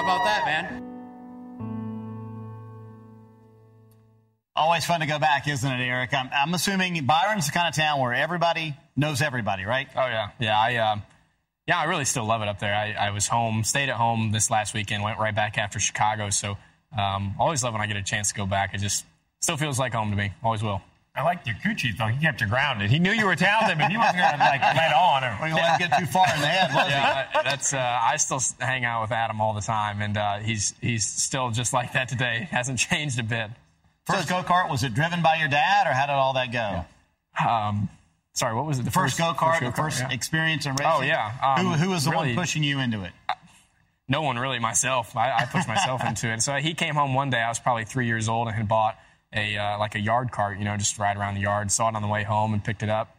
[0.07, 0.83] About that, man?
[4.55, 6.13] Always fun to go back, isn't it, Erik?
[6.13, 9.89] I'm, I'm assuming Byron's the kind of town where everybody knows everybody, right?
[9.97, 10.57] Oh yeah, yeah.
[10.57, 11.03] I um,
[11.67, 12.73] yeah, I really still love it up there.
[12.73, 16.29] I, I was home, stayed at home this last weekend, went right back after Chicago.
[16.29, 16.57] So
[16.97, 18.73] um, always love when I get a chance to go back.
[18.73, 19.05] It just
[19.41, 20.31] still feels like home to me.
[20.41, 20.81] Always will.
[21.17, 22.05] I liked your coochie, though.
[22.05, 22.91] He kept you grounded.
[22.91, 25.23] He knew you were talented, but he wasn't going to, like, let on.
[25.23, 27.73] Or, Well, let him get too far in the head, was yeah, I, that's.
[27.73, 31.49] Uh, I still hang out with Adam all the time, and uh, he's he's still
[31.49, 32.47] just like that today.
[32.51, 33.49] Hasn't changed a bit.
[34.05, 36.85] First go kart, was it driven by your dad, or how did all that go?
[37.43, 37.89] Um,
[38.33, 38.85] sorry, what was it?
[38.85, 40.11] The first, go kart, the first yeah.
[40.11, 40.85] experience in racing.
[40.87, 41.33] Oh yeah.
[41.43, 43.11] Um, who, who was the really- one pushing you into it?
[44.07, 44.59] No one really.
[44.59, 46.41] Myself, I, I pushed myself into it.
[46.41, 47.39] So he came home one day.
[47.39, 48.97] I was probably three years old and had bought
[49.33, 51.71] a uh, like a yard cart, you know, just ride around the yard.
[51.71, 53.15] Saw it on the way home and picked it up.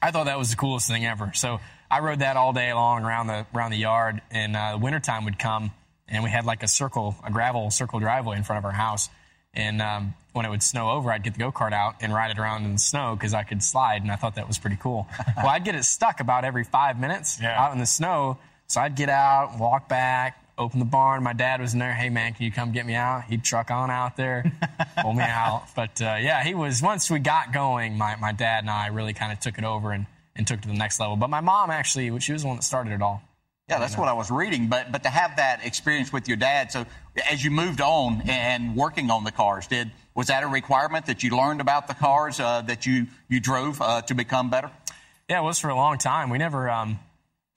[0.00, 1.32] I thought that was the coolest thing ever.
[1.34, 4.20] So I rode that all day long around the around the yard.
[4.30, 5.72] And uh, wintertime would come,
[6.08, 9.08] and we had like a circle, a gravel circle driveway in front of our house.
[9.54, 12.30] And um, when it would snow over, I'd get the go kart out and ride
[12.30, 14.76] it around in the snow because I could slide, and I thought that was pretty
[14.76, 15.08] cool.
[15.36, 18.94] well, I'd get it stuck about every five minutes out in the snow, so I'd
[18.94, 21.22] get out, walk back, open the barn.
[21.22, 21.94] My dad was in there.
[21.94, 23.24] Hey man, can you come get me out?
[23.24, 24.52] He'd truck on out there,
[25.00, 25.64] pull me out.
[25.74, 26.82] But uh, yeah, he was.
[26.82, 29.92] Once we got going, my, my dad and I really kind of took it over
[29.92, 31.16] and, and took to the next level.
[31.16, 33.22] But my mom actually, she was the one that started it all.
[33.68, 34.68] Yeah, that's what I was reading.
[34.68, 36.86] But but to have that experience with your dad, so
[37.30, 41.22] as you moved on and working on the cars, did was that a requirement that
[41.22, 44.70] you learned about the cars uh, that you you drove uh, to become better?
[45.28, 46.30] Yeah, it was for a long time.
[46.30, 46.98] We never, um,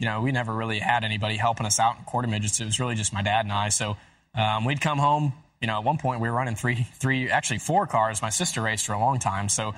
[0.02, 2.60] you know, we never really had anybody helping us out in quarter midgets.
[2.60, 3.70] It was really just my dad and I.
[3.70, 3.98] So
[4.34, 5.32] um, we'd come home.
[5.62, 8.20] You know, at one point we were running three, three, actually four cars.
[8.20, 9.76] My sister raced for a long time, so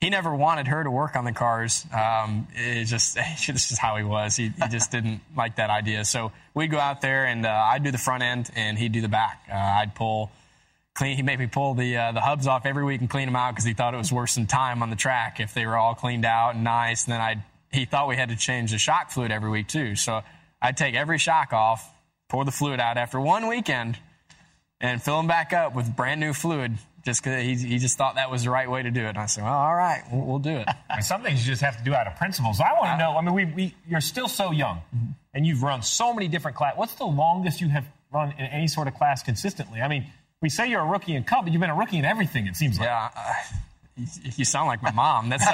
[0.00, 1.84] he never wanted her to work on the cars.
[1.92, 4.34] Um, it just this is how he was.
[4.34, 6.06] He, he just didn't like that idea.
[6.06, 9.02] So we'd go out there and uh, I'd do the front end and he'd do
[9.02, 9.46] the back.
[9.46, 10.30] Uh, I'd pull
[10.94, 11.16] clean.
[11.16, 13.50] He made me pull the uh, the hubs off every week and clean them out
[13.50, 15.94] because he thought it was worth some time on the track if they were all
[15.94, 17.04] cleaned out and nice.
[17.04, 19.96] And then I he thought we had to change the shock fluid every week too.
[19.96, 20.22] So
[20.60, 21.88] I'd take every shock off,
[22.28, 23.98] pour the fluid out after one weekend,
[24.80, 26.76] and fill them back up with brand new fluid.
[27.04, 29.10] Just because he, he just thought that was the right way to do it.
[29.10, 30.68] And I said, well, all right, we'll, we'll do it.
[30.90, 32.52] And some things you just have to do out of principle.
[32.52, 33.16] So I want to know.
[33.16, 34.80] I mean, we, we you're still so young,
[35.32, 36.76] and you've run so many different classes.
[36.76, 39.80] What's the longest you have run in any sort of class consistently?
[39.80, 40.06] I mean,
[40.42, 42.48] we say you're a rookie in Cup, but you've been a rookie in everything.
[42.48, 42.88] It seems like.
[42.88, 43.10] Yeah.
[43.16, 43.32] Uh,
[43.96, 44.06] you-
[44.36, 45.28] you sound like my mom.
[45.30, 45.44] That's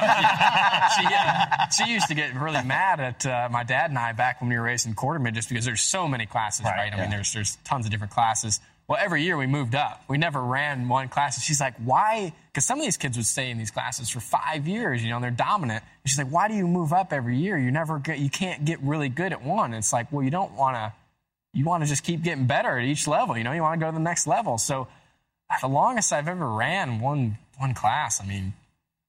[0.97, 4.41] she, she, she used to get really mad at uh, my dad and I back
[4.41, 6.93] when we were racing quarter just because there's so many classes, right?
[6.93, 8.61] I mean, there's there's tons of different classes.
[8.89, 10.03] Well, every year we moved up.
[10.09, 11.37] We never ran one class.
[11.37, 12.33] And she's like, why?
[12.49, 15.03] Because some of these kids would stay in these classes for five years.
[15.03, 15.83] You know, and they're dominant.
[16.03, 17.57] And she's like, why do you move up every year?
[17.57, 19.73] You never get, you can't get really good at one.
[19.73, 20.93] It's like, well, you don't want to.
[21.55, 23.37] You want to just keep getting better at each level.
[23.39, 24.59] You know, you want to go to the next level.
[24.59, 24.89] So
[25.61, 28.55] the longest I've ever ran one one class, I mean,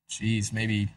[0.07, 0.89] geez, maybe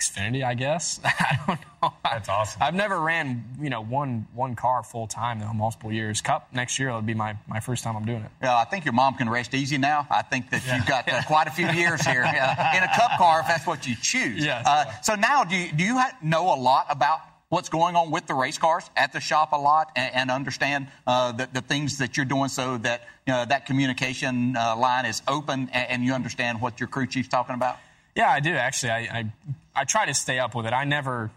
[0.00, 1.00] Xfinity, I guess.
[1.04, 1.92] I don't know.
[2.04, 2.62] That's awesome.
[2.62, 6.20] I've never ran, you know, one one car full time though, multiple years.
[6.20, 8.30] Cup next year will be my, my first time I'm doing it.
[8.40, 10.06] Yeah, I think your mom can rest easy now.
[10.08, 13.18] I think that you've got uh, quite a few years here uh, in a cup
[13.18, 14.44] car if that's what you choose.
[14.44, 14.64] Yes.
[14.64, 17.18] Uh, so now, do you, do you know a lot about
[17.48, 20.88] what's going on with the race cars at the shop a lot and, and understand
[21.06, 25.06] uh, the, the things that you're doing so that you know, that communication uh, line
[25.06, 27.78] is open and, and you understand what your crew chief's talking about?
[28.14, 28.90] Yeah, I do actually.
[28.90, 29.32] I, I
[29.76, 30.72] I try to stay up with it.
[30.72, 31.30] I never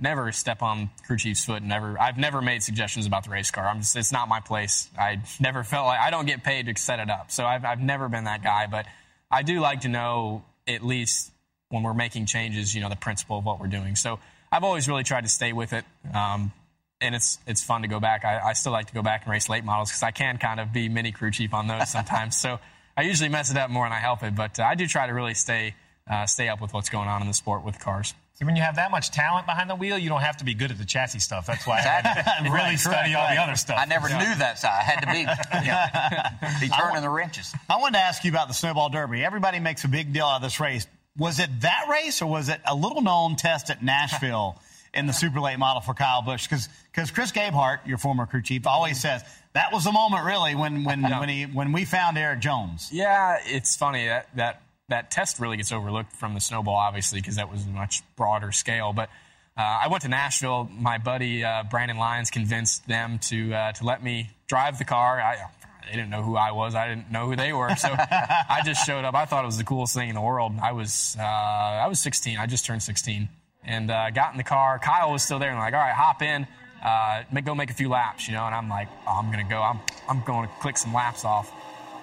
[0.00, 1.62] never step on crew chief's foot.
[1.62, 1.98] Never.
[2.00, 3.66] I've never made suggestions about the race car.
[3.66, 3.96] I'm just.
[3.96, 4.88] It's not my place.
[4.98, 7.30] I never felt like I don't get paid to set it up.
[7.30, 8.66] So I've I've never been that guy.
[8.66, 8.86] But
[9.30, 11.30] I do like to know at least
[11.68, 12.74] when we're making changes.
[12.74, 13.94] You know the principle of what we're doing.
[13.94, 14.18] So
[14.50, 15.84] I've always really tried to stay with it.
[16.14, 16.52] Um,
[17.00, 18.24] and it's it's fun to go back.
[18.24, 20.60] I, I still like to go back and race late models because I can kind
[20.60, 22.36] of be mini crew chief on those sometimes.
[22.40, 22.58] so
[22.96, 25.06] I usually mess it up more than I help it, but uh, I do try
[25.06, 25.74] to really stay
[26.08, 28.14] uh, stay up with what's going on in the sport with cars.
[28.34, 30.52] See, when you have that much talent behind the wheel, you don't have to be
[30.54, 31.46] good at the chassis stuff.
[31.46, 33.34] That's why I had to really Right, study correct, all right.
[33.34, 33.78] the other stuff.
[33.80, 34.78] I never knew that side.
[34.78, 35.20] I had to be,
[35.66, 37.54] yeah, be turning the wrenches.
[37.68, 39.24] I wanted to ask you about the Snowball Derby.
[39.24, 40.86] Everybody makes a big deal out of this race.
[41.18, 44.60] Was it that race or was it a little known test at Nashville
[44.92, 46.46] in the super late model for Kyle Busch?
[46.46, 46.68] Because
[47.10, 49.22] Chris Gabehart, your former crew chief, always says
[49.54, 52.90] that was the moment really when when when he when we found Erik Jones.
[52.92, 57.36] Yeah, it's funny that that that test really gets overlooked from the snowball, obviously, because
[57.36, 58.92] that was a much broader scale.
[58.92, 59.08] But
[59.56, 60.68] uh, I went to Nashville.
[60.70, 65.20] My buddy uh, Brandon Lyons convinced them to uh, to let me drive the car.
[65.20, 65.38] I,
[65.86, 66.74] they didn't know who I was.
[66.74, 67.74] I didn't know who they were.
[67.76, 69.14] So I just showed up.
[69.14, 70.52] I thought it was the coolest thing in the world.
[70.62, 72.38] I was uh, I was 16.
[72.38, 73.28] I just turned 16
[73.64, 74.78] and uh, got in the car.
[74.78, 76.46] Kyle was still there and like, all right, hop in,
[76.84, 78.44] uh, make, go make a few laps, you know.
[78.44, 79.62] And I'm like, oh, I'm gonna go.
[79.62, 81.52] I'm I'm going to click some laps off.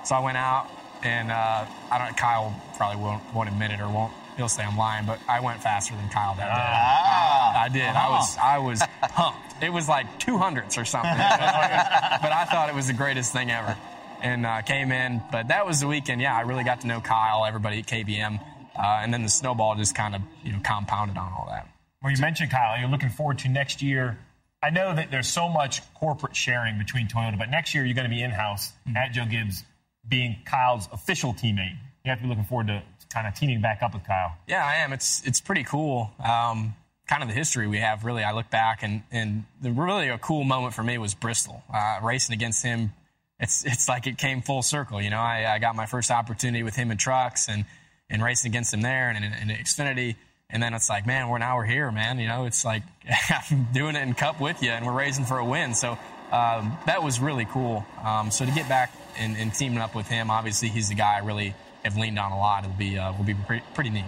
[0.06, 0.68] So I went out
[1.04, 2.18] and uh, I don't.
[2.18, 4.14] Kyle probably won't, won't admit it or won't.
[4.38, 6.52] He'll say I'm lying, but I went faster than Kyle that day.
[6.52, 7.64] Ah.
[7.64, 7.84] I did.
[7.84, 9.53] I was I was pumped.
[9.64, 11.12] It was like two hundredths or something.
[11.18, 13.76] but I thought it was the greatest thing ever.
[14.22, 16.22] And uh, came in, but that was the weekend.
[16.22, 18.40] Yeah, I really got to know Kyle, everybody at KBM,
[18.78, 21.68] uh, and then the snowball just kind of you know compounded on all that.
[22.02, 22.80] Well, you mentioned Kyle.
[22.80, 24.18] You're looking forward to next year.
[24.62, 28.10] I know that there's so much corporate sharing between Toyota, but next year you're going
[28.10, 29.64] to be in house at Joe Gibbs,
[30.08, 31.76] being Kyle's official teammate.
[32.06, 32.82] You have to be looking forward to
[33.14, 34.38] kind of teaming back up with Kyle.
[34.48, 34.94] Yeah, I am.
[34.94, 36.12] It's it's pretty cool.
[36.24, 36.76] Um,
[37.14, 38.06] kind of the history we have.
[38.06, 41.64] Really, I look back and and the really a cool moment for me was Bristol
[41.72, 42.92] uh, racing against him.
[43.40, 45.00] It's it's like it came full circle.
[45.00, 47.66] You know, I, I got my first opportunity with him in trucks and
[48.10, 50.16] and racing against him there and in, in Xfinity.
[50.50, 52.18] And then it's like, man, we're now we're here, man.
[52.18, 52.82] You know, it's like
[53.52, 55.76] I'm doing it in Cup with you, and we're racing for a win.
[55.76, 55.92] So
[56.32, 57.86] um, that was really cool.
[58.04, 61.18] Um, so to get back and, and teaming up with him, obviously he's the guy
[61.18, 62.64] I really have leaned on a lot.
[62.64, 64.06] It'll be uh, will be pretty, pretty neat.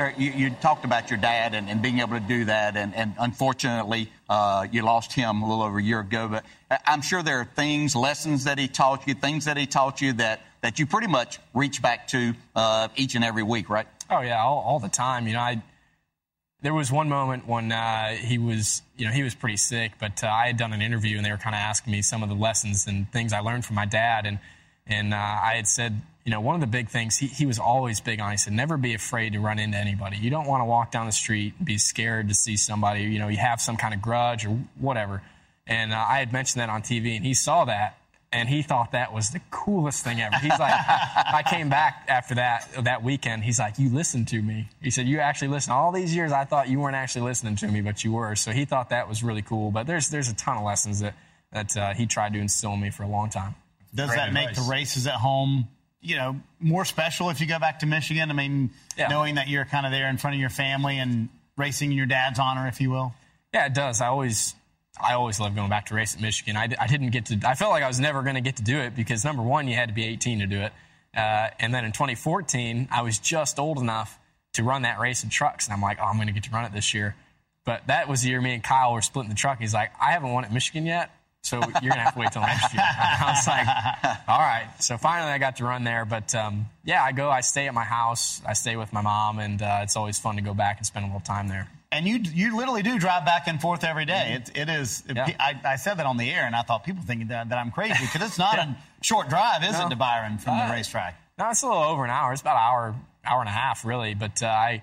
[0.00, 2.94] Erik, you, you talked about your dad and, and being able to do that, and,
[2.94, 6.26] and unfortunately, uh, you lost him a little over a year ago.
[6.26, 6.44] But
[6.86, 10.14] I'm sure there are things, lessons that he taught you, things that he taught you
[10.14, 13.86] that, that you pretty much reach back to uh, each and every week, right?
[14.08, 15.26] Oh yeah, all, all the time.
[15.26, 15.62] You know, I
[16.62, 20.24] there was one moment when uh, he was, you know, he was pretty sick, but
[20.24, 22.30] uh, I had done an interview and they were kind of asking me some of
[22.30, 24.38] the lessons and things I learned from my dad, and
[24.86, 27.58] And uh, I had said, you know, one of the big things he, he was
[27.58, 28.30] always big on.
[28.30, 30.16] He said, never be afraid to run into anybody.
[30.18, 33.02] You don't want to walk down the street and be scared to see somebody.
[33.02, 35.22] You know, you have some kind of grudge or whatever.
[35.66, 37.96] And uh, I had mentioned that on TV, and he saw that,
[38.32, 40.36] and he thought that was the coolest thing ever.
[40.36, 43.44] He's like, I came back after that that weekend.
[43.44, 44.68] He's like, you listened to me.
[44.82, 45.72] He said, you actually listened.
[45.72, 48.34] All these years, I thought you weren't actually listening to me, but you were.
[48.36, 49.70] So he thought that was really cool.
[49.70, 51.14] But there's there's a ton of lessons that
[51.52, 53.54] that uh, he tried to instill in me for a long time.
[53.94, 55.68] Does Great that make the races at home,
[56.00, 58.30] you know, more special if you go back to Michigan?
[58.30, 59.08] I mean, Yeah.
[59.08, 62.06] knowing that you're kind of there in front of your family and racing in your
[62.06, 63.14] dad's honor, if you will.
[63.52, 64.00] Yeah, it does.
[64.00, 64.54] I always,
[65.02, 66.56] I always love going back to race at Michigan.
[66.56, 67.40] I, I didn't get to.
[67.46, 69.68] I felt like I was never going to get to do it because number one,
[69.68, 70.72] you had to be 18 to do it,
[71.16, 74.18] uh, and then in 2014, I was just old enough
[74.54, 76.50] to run that race in trucks, and I'm like, oh, I'm going to get to
[76.50, 77.14] run it this year.
[77.64, 79.58] But that was the year me and Kyle were splitting the truck.
[79.58, 81.10] He's like, I haven't won at Michigan yet,
[81.42, 82.82] so you're going to have to wait till next year.
[82.84, 83.66] I was like,
[84.28, 84.68] all right.
[84.80, 86.04] So finally, I got to run there.
[86.04, 87.30] But um, yeah, I go.
[87.30, 88.42] I stay at my house.
[88.46, 91.04] I stay with my mom, and uh, it's always fun to go back and spend
[91.04, 91.68] a little time there.
[91.92, 94.38] And you you literally do drive back and forth every day.
[94.40, 95.02] It, it is.
[95.08, 95.16] Mm-hmm.
[95.16, 95.36] Yeah.
[95.40, 97.70] I, I said that on the air, and I thought people thinking that, that I'm
[97.72, 99.86] crazy because it's not a short drive, is No.
[99.86, 101.20] it, to Byron from Uh, the racetrack?
[101.38, 102.32] No, it's a little over an hour.
[102.32, 104.14] It's about an hour, hour and a half, really.
[104.14, 104.82] But uh, I,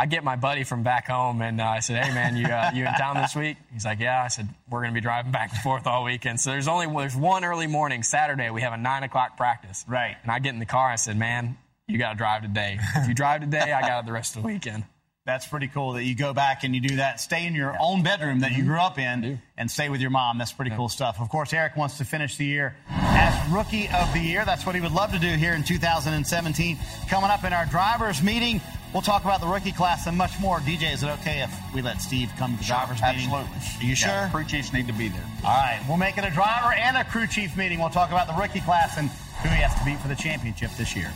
[0.00, 2.70] I get my buddy from back home, and uh, I said, "Hey, man, you uh,
[2.72, 5.30] you in town this week?" He's like, "Yeah." I said, "We're going to be driving
[5.30, 8.48] back and forth all weekend." So there's only there's one early morning Saturday.
[8.48, 9.84] We have a nine o'clock practice.
[9.86, 10.16] Right.
[10.22, 10.88] And I get in the car.
[10.88, 12.78] I said, "Man, you got to drive today.
[12.96, 14.84] If you drive today, I got it the rest of the weekend."
[15.26, 17.20] That's pretty cool that you go back and you do that.
[17.20, 20.38] Stay in your own bedroom that you grew up in and stay with your mom.
[20.38, 21.20] That's pretty cool stuff.
[21.20, 24.46] Of course, Erik wants to finish the year as Rookie of the Year.
[24.46, 26.78] That's what he would love to do here in 2017.
[27.08, 30.58] Coming up in our drivers' meeting, we'll talk about the rookie class and much more.
[30.60, 33.30] DJ, is it okay if we let Steve come to the drivers' meeting?
[33.30, 33.86] Absolutely.
[33.86, 34.08] Are you sure?
[34.08, 35.24] Yeah, crew chiefs need to be there.
[35.44, 37.78] All right, we'll make it a driver and a crew chief meeting.
[37.78, 40.70] We'll talk about the rookie class and who he has to beat for the championship
[40.76, 41.10] this year.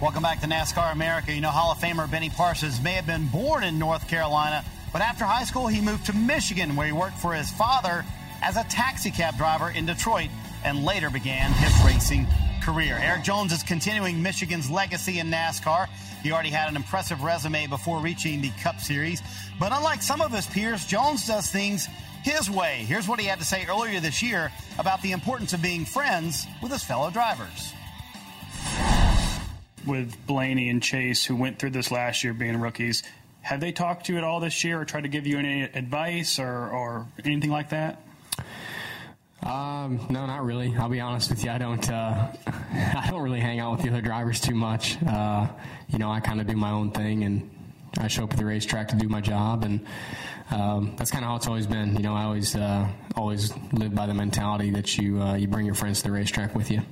[0.00, 1.30] Welcome back to NASCAR America.
[1.30, 5.02] You know, Hall of Famer Benny Parsons may have been born in North Carolina, but
[5.02, 8.04] after high school, he moved to Michigan, where he worked for his father
[8.42, 10.30] as a taxi cab driver in Detroit
[10.64, 12.26] and later began his racing
[12.62, 12.98] career.
[13.00, 15.86] Erik Jones is continuing Michigan's legacy in NASCAR.
[16.22, 19.22] He already had an impressive resume before reaching the Cup Series,
[19.58, 21.88] but unlike some of his peers, Jones does things
[22.22, 22.84] his way.
[22.86, 26.46] Here's what he had to say earlier this year about the importance of being friends
[26.62, 27.72] with his fellow drivers.
[29.86, 33.02] with Blaney and Chase, who went through this last year being rookies.
[33.42, 35.62] Have they talked to you at all this year or tried to give you any
[35.62, 38.02] advice or, or anything like that?
[39.42, 40.74] Um, no, not really.
[40.76, 41.50] I'll be honest with you.
[41.50, 41.90] I don't.
[41.90, 45.02] Uh, I don't really hang out with the other drivers too much.
[45.02, 45.48] Uh,
[45.88, 47.50] you know, I kind of do my own thing, and
[47.98, 49.86] I show up at the racetrack to do my job, and
[50.50, 51.96] um, that's kind of how it's always been.
[51.96, 55.64] You know, I always uh, always live by the mentality that you uh, you bring
[55.64, 56.82] your friends to the racetrack with you.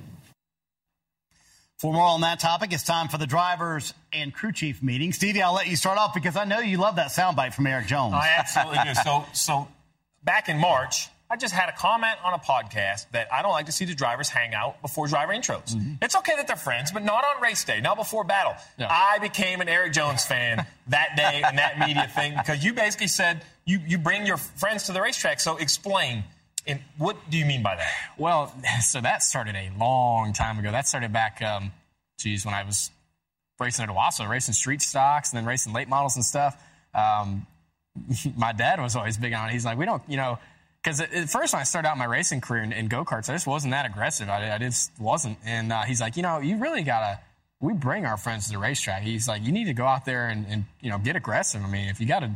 [1.79, 5.13] For more on that topic, it's time for the drivers and crew chief meeting.
[5.13, 7.87] Stevie, I'll let you start off because I know you love that soundbite from Erik
[7.87, 8.15] Jones.
[8.15, 8.93] I absolutely do.
[8.95, 9.67] So, so
[10.21, 13.67] back in March, I just had a comment on a podcast that I don't like
[13.67, 15.73] to see the drivers hang out before driver intros.
[15.73, 15.93] Mm-hmm.
[16.01, 18.55] It's okay that they're friends, but not on race day, not before battle.
[18.77, 23.07] I became an Erik Jones fan that day and that media thing because you basically
[23.07, 25.39] said you, you bring your friends to the racetrack.
[25.39, 26.25] So explain.
[26.69, 27.91] And what do you mean by that?
[28.17, 30.71] Well, so that started a long time ago.
[30.71, 31.71] That started back, um,
[32.19, 32.91] geez, when I was
[33.59, 36.55] racing at Owosso, racing street stocks and then racing late models and stuff.
[36.93, 37.47] Um,
[38.37, 39.53] my dad was always big on it.
[39.53, 40.37] He's like, we don't, you know,
[40.81, 43.33] because at first when I started out my racing career in, in go karts, I
[43.33, 44.29] just wasn't that aggressive.
[44.29, 45.39] I, I just wasn't.
[45.43, 47.19] And uh, he's like, you know, you really gotta.
[47.61, 49.01] We bring our friends to the racetrack.
[49.01, 51.61] He's like, you need to go out there and, and you know get aggressive.
[51.61, 52.31] I mean, if you got to,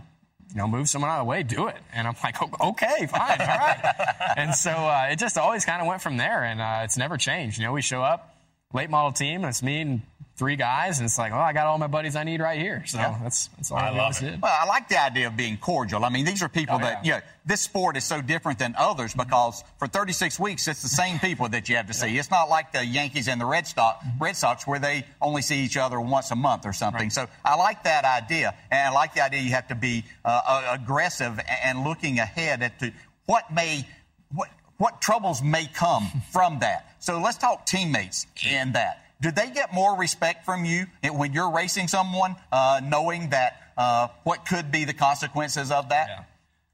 [0.54, 1.78] you know, move someone out of the way, do it.
[1.94, 3.96] And I'm like, okay, fine, all right.
[4.38, 7.18] and so uh, it just always kind of went from there, and uh, it's never
[7.18, 7.58] changed.
[7.58, 8.33] You know, we show up,
[8.74, 10.02] late model team, and it's me and
[10.36, 12.84] three guys, and it's like, well, I got all my buddies I need right here.
[12.88, 13.20] So Yeah.
[13.22, 14.42] that's that's all I, always did.
[14.42, 16.04] Well, I like the idea of being cordial.
[16.04, 18.74] I mean, these are people Oh, that, you know, this sport is so different than
[18.76, 22.18] others because for 36 weeks, it's the same people that you have to see.
[22.18, 25.60] It's not like the Yankees and the Red, Stock, Red Sox where they only see
[25.64, 27.12] each other once a month or something.
[27.12, 28.56] So I like that idea.
[28.72, 32.64] And I like the idea you have to be uh, uh, aggressive and looking ahead
[32.64, 32.92] at to
[33.28, 33.86] what may,
[34.34, 36.90] what, what troubles may come from that.
[37.04, 39.04] So let's talk teammates in that.
[39.20, 44.08] Do they get more respect from you when you're racing someone, uh, knowing that uh,
[44.24, 46.26] what could be the consequences of that?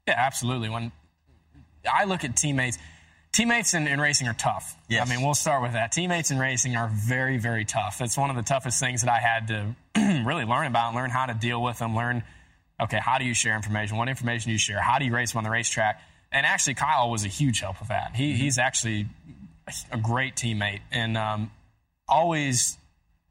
[0.06, 0.68] Yeah, absolutely.
[0.68, 0.92] When
[1.92, 2.78] I look at teammates,
[3.32, 4.76] teammates in, in racing are tough.
[4.88, 5.04] Yes.
[5.04, 5.90] I mean, we'll start with that.
[5.90, 7.98] Teammates in racing are very, very tough.
[7.98, 9.74] That's one of the toughest things that I had to
[10.24, 12.22] really learn about, learn how to deal with them, learn
[12.80, 13.96] okay, how do you share information?
[13.96, 14.80] What information do you share?
[14.80, 16.00] How do you race them on the racetrack?
[16.30, 18.14] And actually, Kyle was a huge help with that.
[18.14, 19.08] He, he's actually
[19.92, 21.50] a great teammate and um,
[22.08, 22.78] always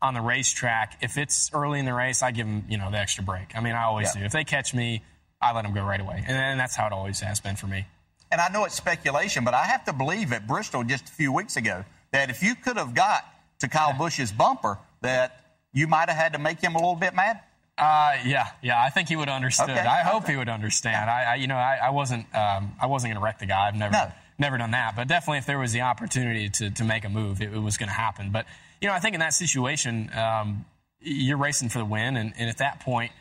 [0.01, 0.97] on the racetrack.
[1.01, 3.55] If it's early in the race, I give him you know the extra break.
[3.55, 4.21] I mean, I always Yeah.
[4.21, 4.25] do.
[4.25, 5.03] If they catch me,
[5.41, 7.67] I let them go right away, and, and that's how it always has been for
[7.67, 7.85] me.
[8.31, 11.31] And I know it's speculation, but I have to believe at Bristol just a few
[11.33, 13.23] weeks ago that if you could have got
[13.59, 15.41] to Kyle Busch's bumper, that
[15.73, 17.39] you might have had to make him a little bit mad.
[17.77, 18.79] Uh, yeah, yeah.
[18.81, 19.71] I think he would understand.
[19.71, 19.79] Okay.
[19.79, 21.09] I hope he would understand.
[21.09, 23.67] I, I you know, I, I wasn't, um, I wasn't going to wreck the guy.
[23.67, 24.95] I've never, never done that.
[24.95, 27.77] But definitely, if there was the opportunity to, to make a move, it, it was
[27.77, 28.31] going to happen.
[28.31, 28.45] But
[28.81, 30.65] you know, I think in that situation, um,
[31.01, 33.11] you're racing for the win, and, and at that point,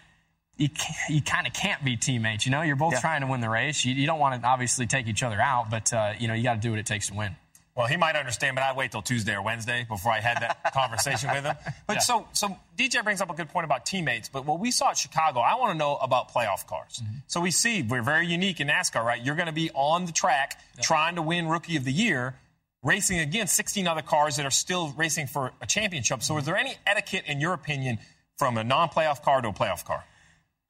[0.56, 0.68] you
[1.08, 2.44] you kind of can't be teammates.
[2.44, 3.84] You know, you're both trying to win the race.
[3.84, 6.42] You, you don't want to obviously take each other out, but uh, you know, you
[6.42, 7.36] got to do what it takes to win.
[7.78, 10.72] Well, he might understand, but I'd wait till Tuesday or Wednesday before I had that
[10.74, 11.54] conversation with him.
[11.86, 12.00] But Yeah.
[12.00, 14.28] so, so DJ brings up a good point about teammates.
[14.28, 17.00] But what we saw at Chicago, I want to know about playoff cars.
[17.00, 17.18] Mm-hmm.
[17.28, 19.24] So we see we're very unique in NASCAR, right?
[19.24, 22.34] You're going to be on the track trying to win Rookie of the Year,
[22.82, 26.24] racing against 16 other cars that are still racing for a championship.
[26.24, 28.00] So, is there any etiquette, in your opinion,
[28.38, 30.02] from a non-playoff car to a playoff car?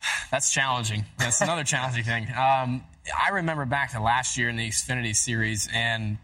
[0.30, 1.06] That's challenging.
[1.16, 2.24] That's another challenging thing.
[2.36, 2.84] Um,
[3.18, 6.18] I remember back to last year in the Xfinity series, and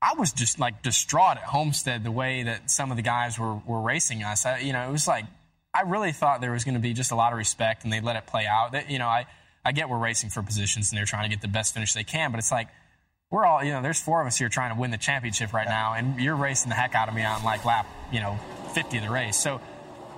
[0.00, 3.54] I was just like distraught at Homestead the way that some of the guys were,
[3.54, 4.46] were racing us.
[4.46, 5.24] I, you know, it was like
[5.74, 8.00] I really thought there was going to be just a lot of respect, and they
[8.00, 8.72] let it play out.
[8.72, 9.26] That you know, I
[9.64, 12.04] I get we're racing for positions, and they're trying to get the best finish they
[12.04, 12.68] can, but it's like
[13.30, 13.82] we're all you know.
[13.82, 16.68] There's four of us here trying to win the championship right now, and you're racing
[16.68, 18.38] the heck out of me on like lap you know
[18.74, 19.36] 50 of the race.
[19.36, 19.60] So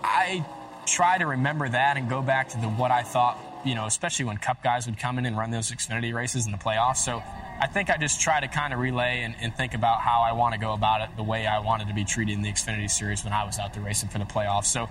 [0.03, 0.45] I
[0.87, 4.25] try to remember that and go back to the what I thought, you know, especially
[4.27, 6.99] when Cup guys would come in and run those Xfinity races in the playoffs.
[6.99, 7.23] So
[7.61, 10.33] I think I just try to kind of relay and, and think about how I
[10.33, 12.91] want to go about it the way I wanted to be treated in the Xfinity
[12.91, 14.65] series when I was out there racing for the playoffs.
[14.65, 14.89] So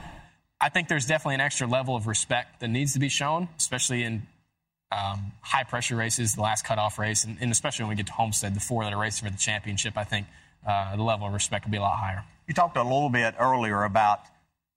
[0.62, 4.04] I think there's definitely an extra level of respect that needs to be shown, especially
[4.04, 4.28] in
[4.92, 8.14] um, high pressure races, the last cutoff race, and, and especially when we get to
[8.14, 9.98] Homestead, the four that are racing for the championship.
[9.98, 10.28] I think
[10.68, 12.24] uh, the level of respect will be a lot higher.
[12.48, 14.22] You talked a little bit earlier about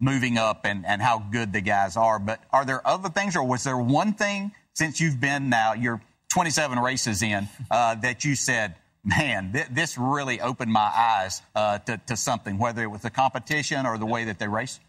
[0.01, 3.45] moving up and, and how good the guys are, but are there other things, or
[3.45, 6.01] was there one thing since you've been now, you're
[6.33, 8.75] 27 races in, uh, that you said,
[9.05, 13.11] man, th- this really opened my eyes uh, to, to something, whether it was the
[13.11, 14.81] competition or the way that they race?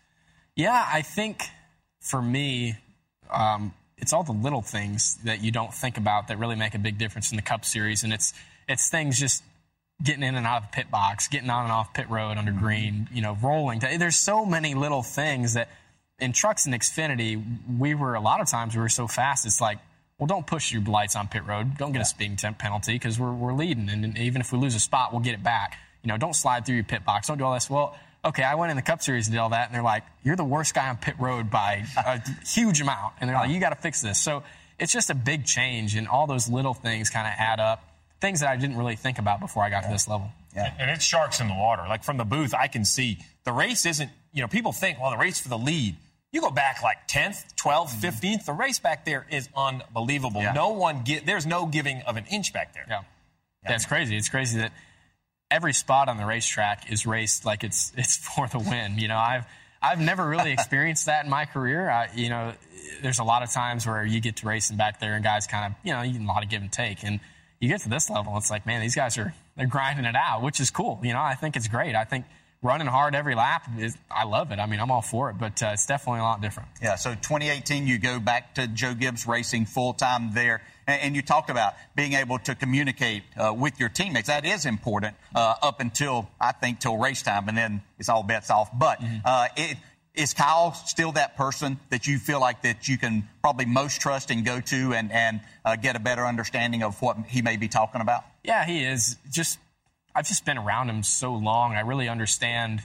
[0.56, 1.44] Yeah, I think
[2.00, 2.78] for me,
[3.30, 6.80] um, it's all the little things that you don't think about that really make a
[6.80, 8.34] big difference in the Cup Series, and it's
[8.68, 9.44] it's things just
[10.02, 12.52] getting in and out of the pit box, getting on and off pit road under
[12.52, 13.80] green, you know, rolling.
[13.80, 15.70] There's so many little things that
[16.20, 17.44] in trucks and Xfinity,
[17.78, 19.46] we were a lot of times we were so fast.
[19.46, 19.80] It's like,
[20.24, 21.78] well, don't push your lights on pit road.
[21.78, 24.57] Don't get a speeding temp penalty because we're we're leading, and, and even if we
[24.57, 25.78] lose a spot, we'll get it back.
[26.01, 27.28] You know, don't slide through your pit box.
[27.28, 27.69] Don't do all this.
[27.69, 27.93] Well.
[28.26, 30.38] Okay, I went in the Cup Series and did all that, and they're like, "You're
[30.38, 33.53] the worst guy on pit road by a huge amount," and they're like, uh-huh.
[33.53, 34.43] "You got to fix this." So
[34.80, 37.84] it's just a big change, and all those little things kind of add up.
[38.21, 40.32] Things that I didn't really think about before I got to this level.
[40.55, 40.74] Yeah.
[40.80, 41.84] And it's sharks in the water.
[41.89, 45.11] Like from the booth, I can see the race isn't, you know, people think, well,
[45.11, 45.97] the race for the lead.
[46.34, 50.42] You go back like 10th, 12th, 15th, the race back there is unbelievable.
[50.54, 52.86] No one get, there's no giving of an inch back there.
[52.90, 53.04] Yeah.
[53.66, 54.18] That's crazy.
[54.18, 54.74] It's crazy that
[55.50, 58.98] every spot on the racetrack is raced like it's it's for the win.
[58.98, 59.46] You know, I've
[59.82, 61.90] I've never really experienced that in my career.
[61.90, 62.54] I, you know,
[63.02, 65.72] there's a lot of times where you get to racing back there and guys kind
[65.72, 67.04] of, you know, you get a lot of give and take.
[67.04, 67.20] And
[67.60, 70.42] you get to this level, it's like, man, these guys are they're grinding it out,
[70.42, 71.00] which is cool.
[71.04, 71.96] You know, I think it's great.
[71.96, 72.26] I think
[72.64, 74.59] running hard every lap is I love it.
[74.59, 76.70] I mean, I'm all for it, but uh, it's definitely a lot different.
[76.82, 80.61] Yeah, so 2018, you go back to Joe Gibbs Racing full time there.
[80.88, 84.28] And, and you talked about being able to communicate uh, with your teammates.
[84.28, 88.24] That is important uh, up until, I think, till race time, and then it's all
[88.24, 88.70] bets off.
[88.78, 89.78] But uh, it,
[90.16, 94.30] is Kyle still that person that you feel like that you can probably most trust
[94.30, 97.68] and go to and, and uh, get a better understanding of what he may be
[97.68, 98.24] talking about?
[98.43, 99.18] Yeah, he is.
[99.32, 99.57] Just
[100.16, 101.74] I've just been around him so long.
[101.74, 102.82] I really understand.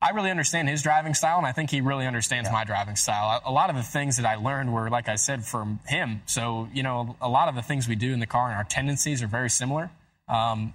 [0.00, 3.40] I really understand his driving style, and I think he really understands my driving style.
[3.44, 6.22] A a lot of the things that I learned were, like I said, from him.
[6.26, 8.64] So you know, a lot of the things we do in the car and our
[8.64, 9.90] tendencies are very similar.
[10.28, 10.74] Um,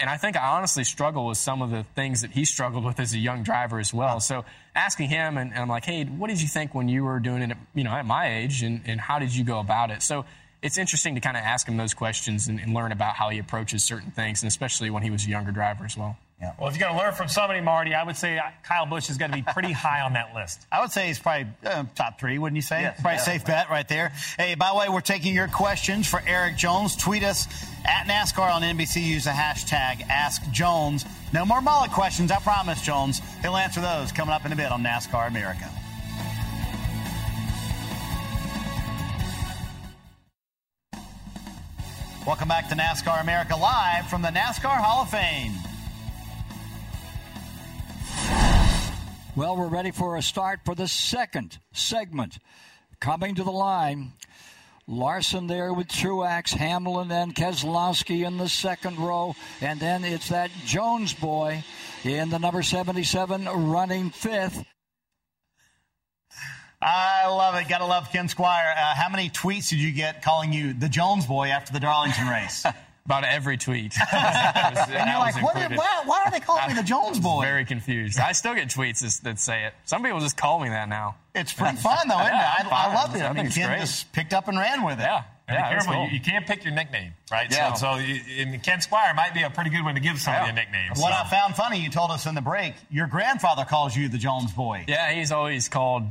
[0.00, 2.98] and I think I honestly struggle with some of the things that he struggled with
[2.98, 4.18] as a young driver as well.
[4.18, 7.20] So asking him, and, and I'm like, hey, what did you think when you were
[7.20, 10.02] doing it, you know, at my age, and, and how did you go about it?
[10.02, 10.24] So
[10.62, 13.38] it's interesting to kind of ask him those questions and, and learn about how he
[13.38, 16.16] approaches certain things, and especially when he was a younger driver as well.
[16.40, 16.52] Yeah.
[16.58, 19.10] Well, if you're going to learn from somebody, Marty, I would say uh, Kyle Busch
[19.10, 20.66] is going to be pretty high on that list.
[20.72, 22.80] I would say he's probably uh, top three, wouldn't you say?
[22.80, 22.98] Yes.
[22.98, 23.20] probably Yeah.
[23.20, 24.10] a safe bet right there.
[24.38, 26.96] Hey, by the way, we're taking your questions for Erik Jones.
[26.96, 27.46] Tweet us
[27.84, 29.02] at NASCAR on NBC.
[29.04, 31.06] Use the hashtag AskJones.
[31.34, 33.20] No more mullet questions, I promise, Jones.
[33.42, 35.68] He'll answer those coming up in a bit on NASCAR America.
[42.30, 45.52] Welcome back to NASCAR America Live from the NASCAR Hall of Fame.
[49.34, 52.38] Well, we're ready for a start for the second segment.
[53.00, 54.12] Coming to the line,
[54.86, 59.34] Larson there with Truex, Hamlin, and Keselowski in the second row.
[59.60, 61.64] And then it's that Jones boy
[62.04, 64.64] in the number 77 running fifth.
[66.82, 67.68] I love it.
[67.68, 68.72] Gotta love Ken Squier.
[68.72, 72.26] Uh, how many tweets did you get calling you the Jones boy after the Darlington
[72.26, 72.64] race?
[73.04, 73.94] About every tweet.
[74.12, 77.42] and you're like, what is, why, why, are they calling me the Jones boy?
[77.42, 78.18] Very confused.
[78.18, 79.74] I still get tweets that, that, say it.
[79.84, 81.16] Some people just call me that now.
[81.34, 82.72] It's pretty fun, though, isn't yeah, it?
[82.72, 83.22] I, I love it.
[83.22, 83.80] I, I mean, Ken great.
[83.80, 85.02] just picked up and ran with it.
[85.02, 85.24] Yeah.
[85.48, 85.92] Yeah, be careful.
[85.94, 86.04] cool.
[86.04, 87.50] You, you, can't pick your nickname, right?
[87.50, 87.72] Yeah.
[87.72, 90.52] So, so and Ken Squier might be a pretty good one to give somebody Yeah.
[90.52, 90.90] a nickname.
[90.90, 91.18] What so.
[91.24, 94.52] I found funny, you told us in the break, your grandfather calls you the Jones
[94.52, 94.84] boy.
[94.86, 96.04] Yeah, he's always called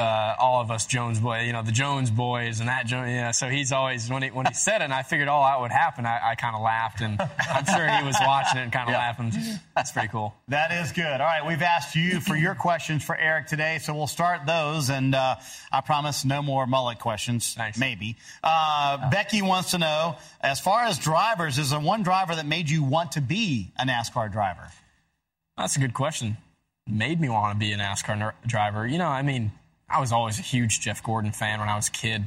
[0.00, 3.10] uh, all of us Jones boy, you know, the Jones boys and that Jones.
[3.10, 5.60] Yeah, so he's always when he when he said it, and I figured all that
[5.60, 6.06] would happen.
[6.06, 8.94] I, I kind of laughed, and I'm sure he was watching it and kind of
[8.94, 9.32] laughing.
[9.76, 10.34] That's pretty cool.
[10.48, 11.04] That is good.
[11.04, 14.90] All right, we've asked you for your questions for Erik today, so we'll start those.
[14.90, 15.36] And uh,
[15.70, 17.56] I promise no more mullet questions.
[17.78, 18.16] Maybe.
[18.42, 22.70] Uh, Becky wants to know, as far as drivers, is there one driver that made
[22.70, 24.68] you want to be a NASCAR driver?
[25.58, 26.38] That's a good question.
[26.86, 28.86] Made me want to be a NASCAR driver.
[28.86, 29.52] You know, I mean,
[29.90, 32.26] I was always a huge Jeff Gordon fan when I was a kid.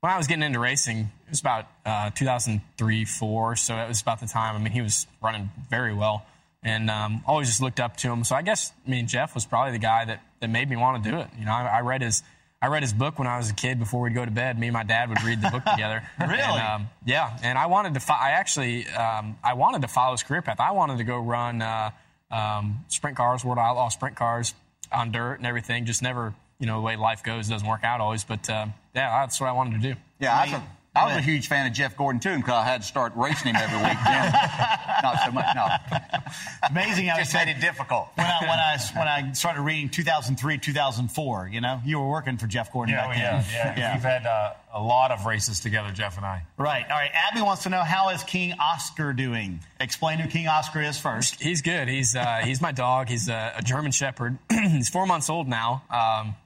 [0.00, 3.56] When I was getting into racing, it was about uh, 2003, four.
[3.56, 4.56] So it was about the time.
[4.56, 6.26] I mean, he was running very well,
[6.62, 8.24] and um, always just looked up to him.
[8.24, 11.02] So I guess, I mean, Jeff was probably the guy that, that made me want
[11.02, 11.28] to do it.
[11.38, 12.22] You know, I, I read his.
[12.60, 13.78] I read his book when I was a kid.
[13.78, 16.02] Before we'd go to bed, me and my dad would read the book together.
[16.18, 16.32] Really?
[16.40, 18.00] And, um, yeah, and I wanted to.
[18.00, 20.60] Fo- I actually, um, I wanted to follow his career path.
[20.60, 21.90] I wanted to go run uh,
[22.30, 24.54] um, sprint cars, World Outlaw sprint cars
[24.90, 25.84] on dirt and everything.
[25.84, 28.24] Just never, you know, the way life goes, doesn't work out always.
[28.24, 30.00] But uh, yeah, that's what I wanted to do.
[30.20, 30.62] Yeah, I was, a,
[30.96, 33.48] I was a huge fan of Jeff Gordon too, because I had to start racing
[33.48, 33.98] him every week.
[34.06, 34.80] Yeah.
[35.02, 35.66] Not so much, no.
[36.70, 38.08] Amazing how Just he said made it difficult.
[38.14, 42.36] When I, when I when I started reading 2003, 2004, you know, you were working
[42.38, 43.78] for Jeff Gordon Yeah, back yeah, then.
[43.78, 43.94] yeah.
[43.94, 46.44] We've had uh, a lot of races together, Jeff and I.
[46.56, 46.84] Right.
[46.88, 47.10] All right.
[47.12, 49.60] Abby wants to know how is King Oscar doing?
[49.80, 51.42] Explain who King Oscar is first.
[51.42, 51.88] He's good.
[51.88, 53.08] He's uh, he's my dog.
[53.08, 54.38] He's a, a German Shepherd.
[54.50, 55.82] he's four months old now.
[55.90, 56.36] Um,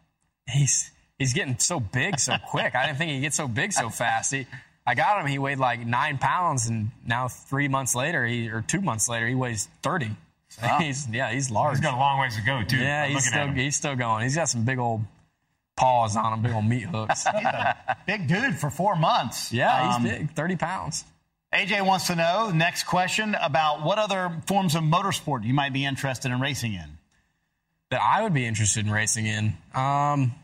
[0.49, 2.75] he's he's getting so big so quick.
[2.75, 4.33] I didn't think he'd get so big so fast.
[4.33, 4.47] He,
[4.87, 5.27] I got him.
[5.27, 9.27] He weighed like nine pounds, and now three months later, he or two months later,
[9.27, 10.11] he weighs thirty.
[10.51, 10.79] So Wow.
[10.79, 11.77] He's yeah, he's large.
[11.77, 12.79] He's got a long ways to go, too.
[12.79, 14.23] Yeah, I'm he's still he's still going.
[14.25, 15.03] He's got some big old
[15.77, 17.25] paws on him, big old meat hooks.
[17.37, 19.53] He's a big dude for four months.
[19.53, 21.05] Yeah, Um, he's big, thirty pounds.
[21.55, 25.85] AJ wants to know next question about what other forms of motorsport you might be
[25.85, 26.98] interested in racing in.
[27.91, 29.57] That I would be interested in racing in.
[29.75, 30.35] Um,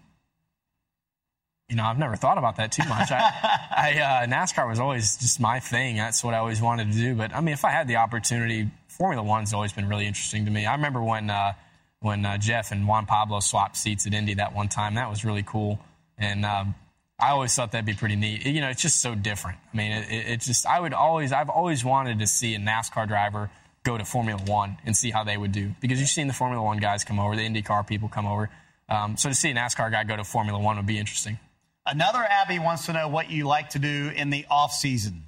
[1.68, 3.10] you know, I've never thought about that too much.
[3.10, 3.18] I,
[3.76, 5.96] I uh, NASCAR was always just my thing.
[5.96, 7.14] That's what I always wanted to do.
[7.14, 10.50] But I mean, if I had the opportunity, Formula One's always been really interesting to
[10.50, 10.66] me.
[10.66, 11.54] I remember when uh,
[12.00, 14.94] when uh, Jeff and Juan Pablo swapped seats at Indy that one time.
[14.94, 15.80] That was really cool,
[16.18, 16.74] and um,
[17.18, 18.44] I always thought that'd be pretty neat.
[18.44, 19.58] You know, it's just so different.
[19.72, 22.58] I mean, it, it, it's just I would always I've always wanted to see a
[22.58, 23.50] NASCAR driver
[23.84, 26.62] go to Formula One and see how they would do because you've seen the Formula
[26.62, 28.50] One guys come over, the IndyCar people come over.
[28.88, 31.38] Um, so to see a NASCAR guy go to Formula One would be interesting.
[31.86, 35.24] Another Abby wants to know what you like to do in the off season.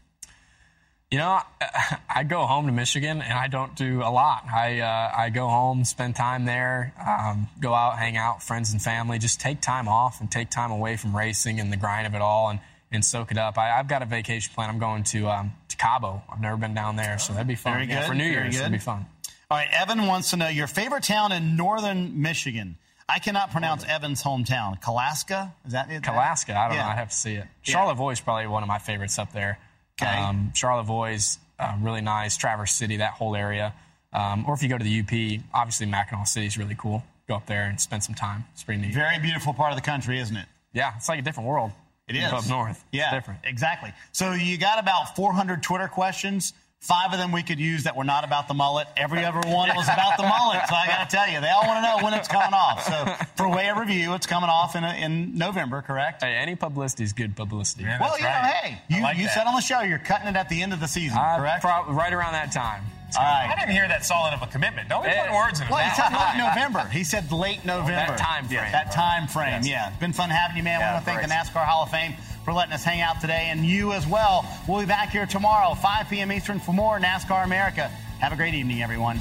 [1.11, 1.41] You know,
[2.15, 4.45] I go home to Michigan and I don't do a lot.
[4.47, 8.81] I uh, I go home, spend time there, um, go out, hang out, friends and
[8.81, 9.19] family.
[9.19, 12.23] Just take time off and take time away from racing and the grind of it
[12.23, 13.59] all, and, and soak it up.
[13.59, 14.71] I, I've got a vacation plan.
[14.71, 16.23] I'm going to um, to Cabo.
[16.31, 17.75] I've never been down there, so that'd be fun.
[17.75, 18.61] Very Yeah, good, for New very Year's, good.
[18.63, 19.07] it'd be fun.
[19.51, 22.77] All right, Evan wants to know your favorite town in northern Michigan.
[23.09, 24.81] I cannot pronounce Evan's hometown.
[24.83, 25.53] Kalaska?
[25.65, 26.07] Is that it?
[26.09, 26.57] Alaska.
[26.59, 26.83] I don't Yeah.
[26.85, 26.89] know.
[26.91, 27.47] I'd have to see it.
[27.63, 29.59] Charlevoix is probably one of my favorites up there.
[30.03, 30.11] Okay.
[30.19, 32.37] Um, Charlevoix, uh, really nice.
[32.37, 33.73] Traverse City, that whole area.
[34.13, 37.05] Um, or if you go to the UP, obviously Mackinaw City is really cool.
[37.29, 38.45] Go up there and spend some time.
[38.53, 38.93] It's pretty neat.
[38.95, 40.47] Very beautiful part of the country, isn't it?
[40.73, 41.71] Yeah, it's like a different world.
[42.09, 42.33] It is.
[42.33, 42.85] up north.
[42.93, 43.41] Yeah, It's different.
[43.45, 43.93] exactly.
[44.13, 46.53] So you got about 400 Twitter questions.
[46.79, 48.87] Five of them we could use that were not about the mullet.
[48.97, 50.61] Every other one was about the mullet.
[50.69, 52.85] So I got to tell you, they all want to know when it's coming off.
[52.85, 56.23] So for way of review, it's coming off in, in November, correct?
[56.23, 57.85] Hey, any publicity is good publicity.
[57.99, 60.63] well, you know, hey, you, you said on the show you're cutting it at the
[60.63, 61.63] end of the season, Uh, correct?
[61.63, 62.85] prob- right around that time.
[63.15, 64.89] I didn't hear that solid of a commitment.
[64.89, 66.89] Don't be putting words in Well, he said late November.
[66.89, 68.17] He said late oh, November.
[68.17, 68.73] That time frame.
[68.73, 69.69] That time frame, Yes.
[69.69, 69.91] yeah.
[69.99, 70.81] Been fun having you, man.
[70.81, 71.29] Yeah, we want to thank the.
[71.29, 74.45] NASCAR Hall of Fame for letting us hang out today, and you as well.
[74.69, 76.31] We'll be back here tomorrow, 5 p.m.
[76.33, 77.89] Eastern, for more NASCAR America.
[78.21, 79.21] Have a great evening, everyone.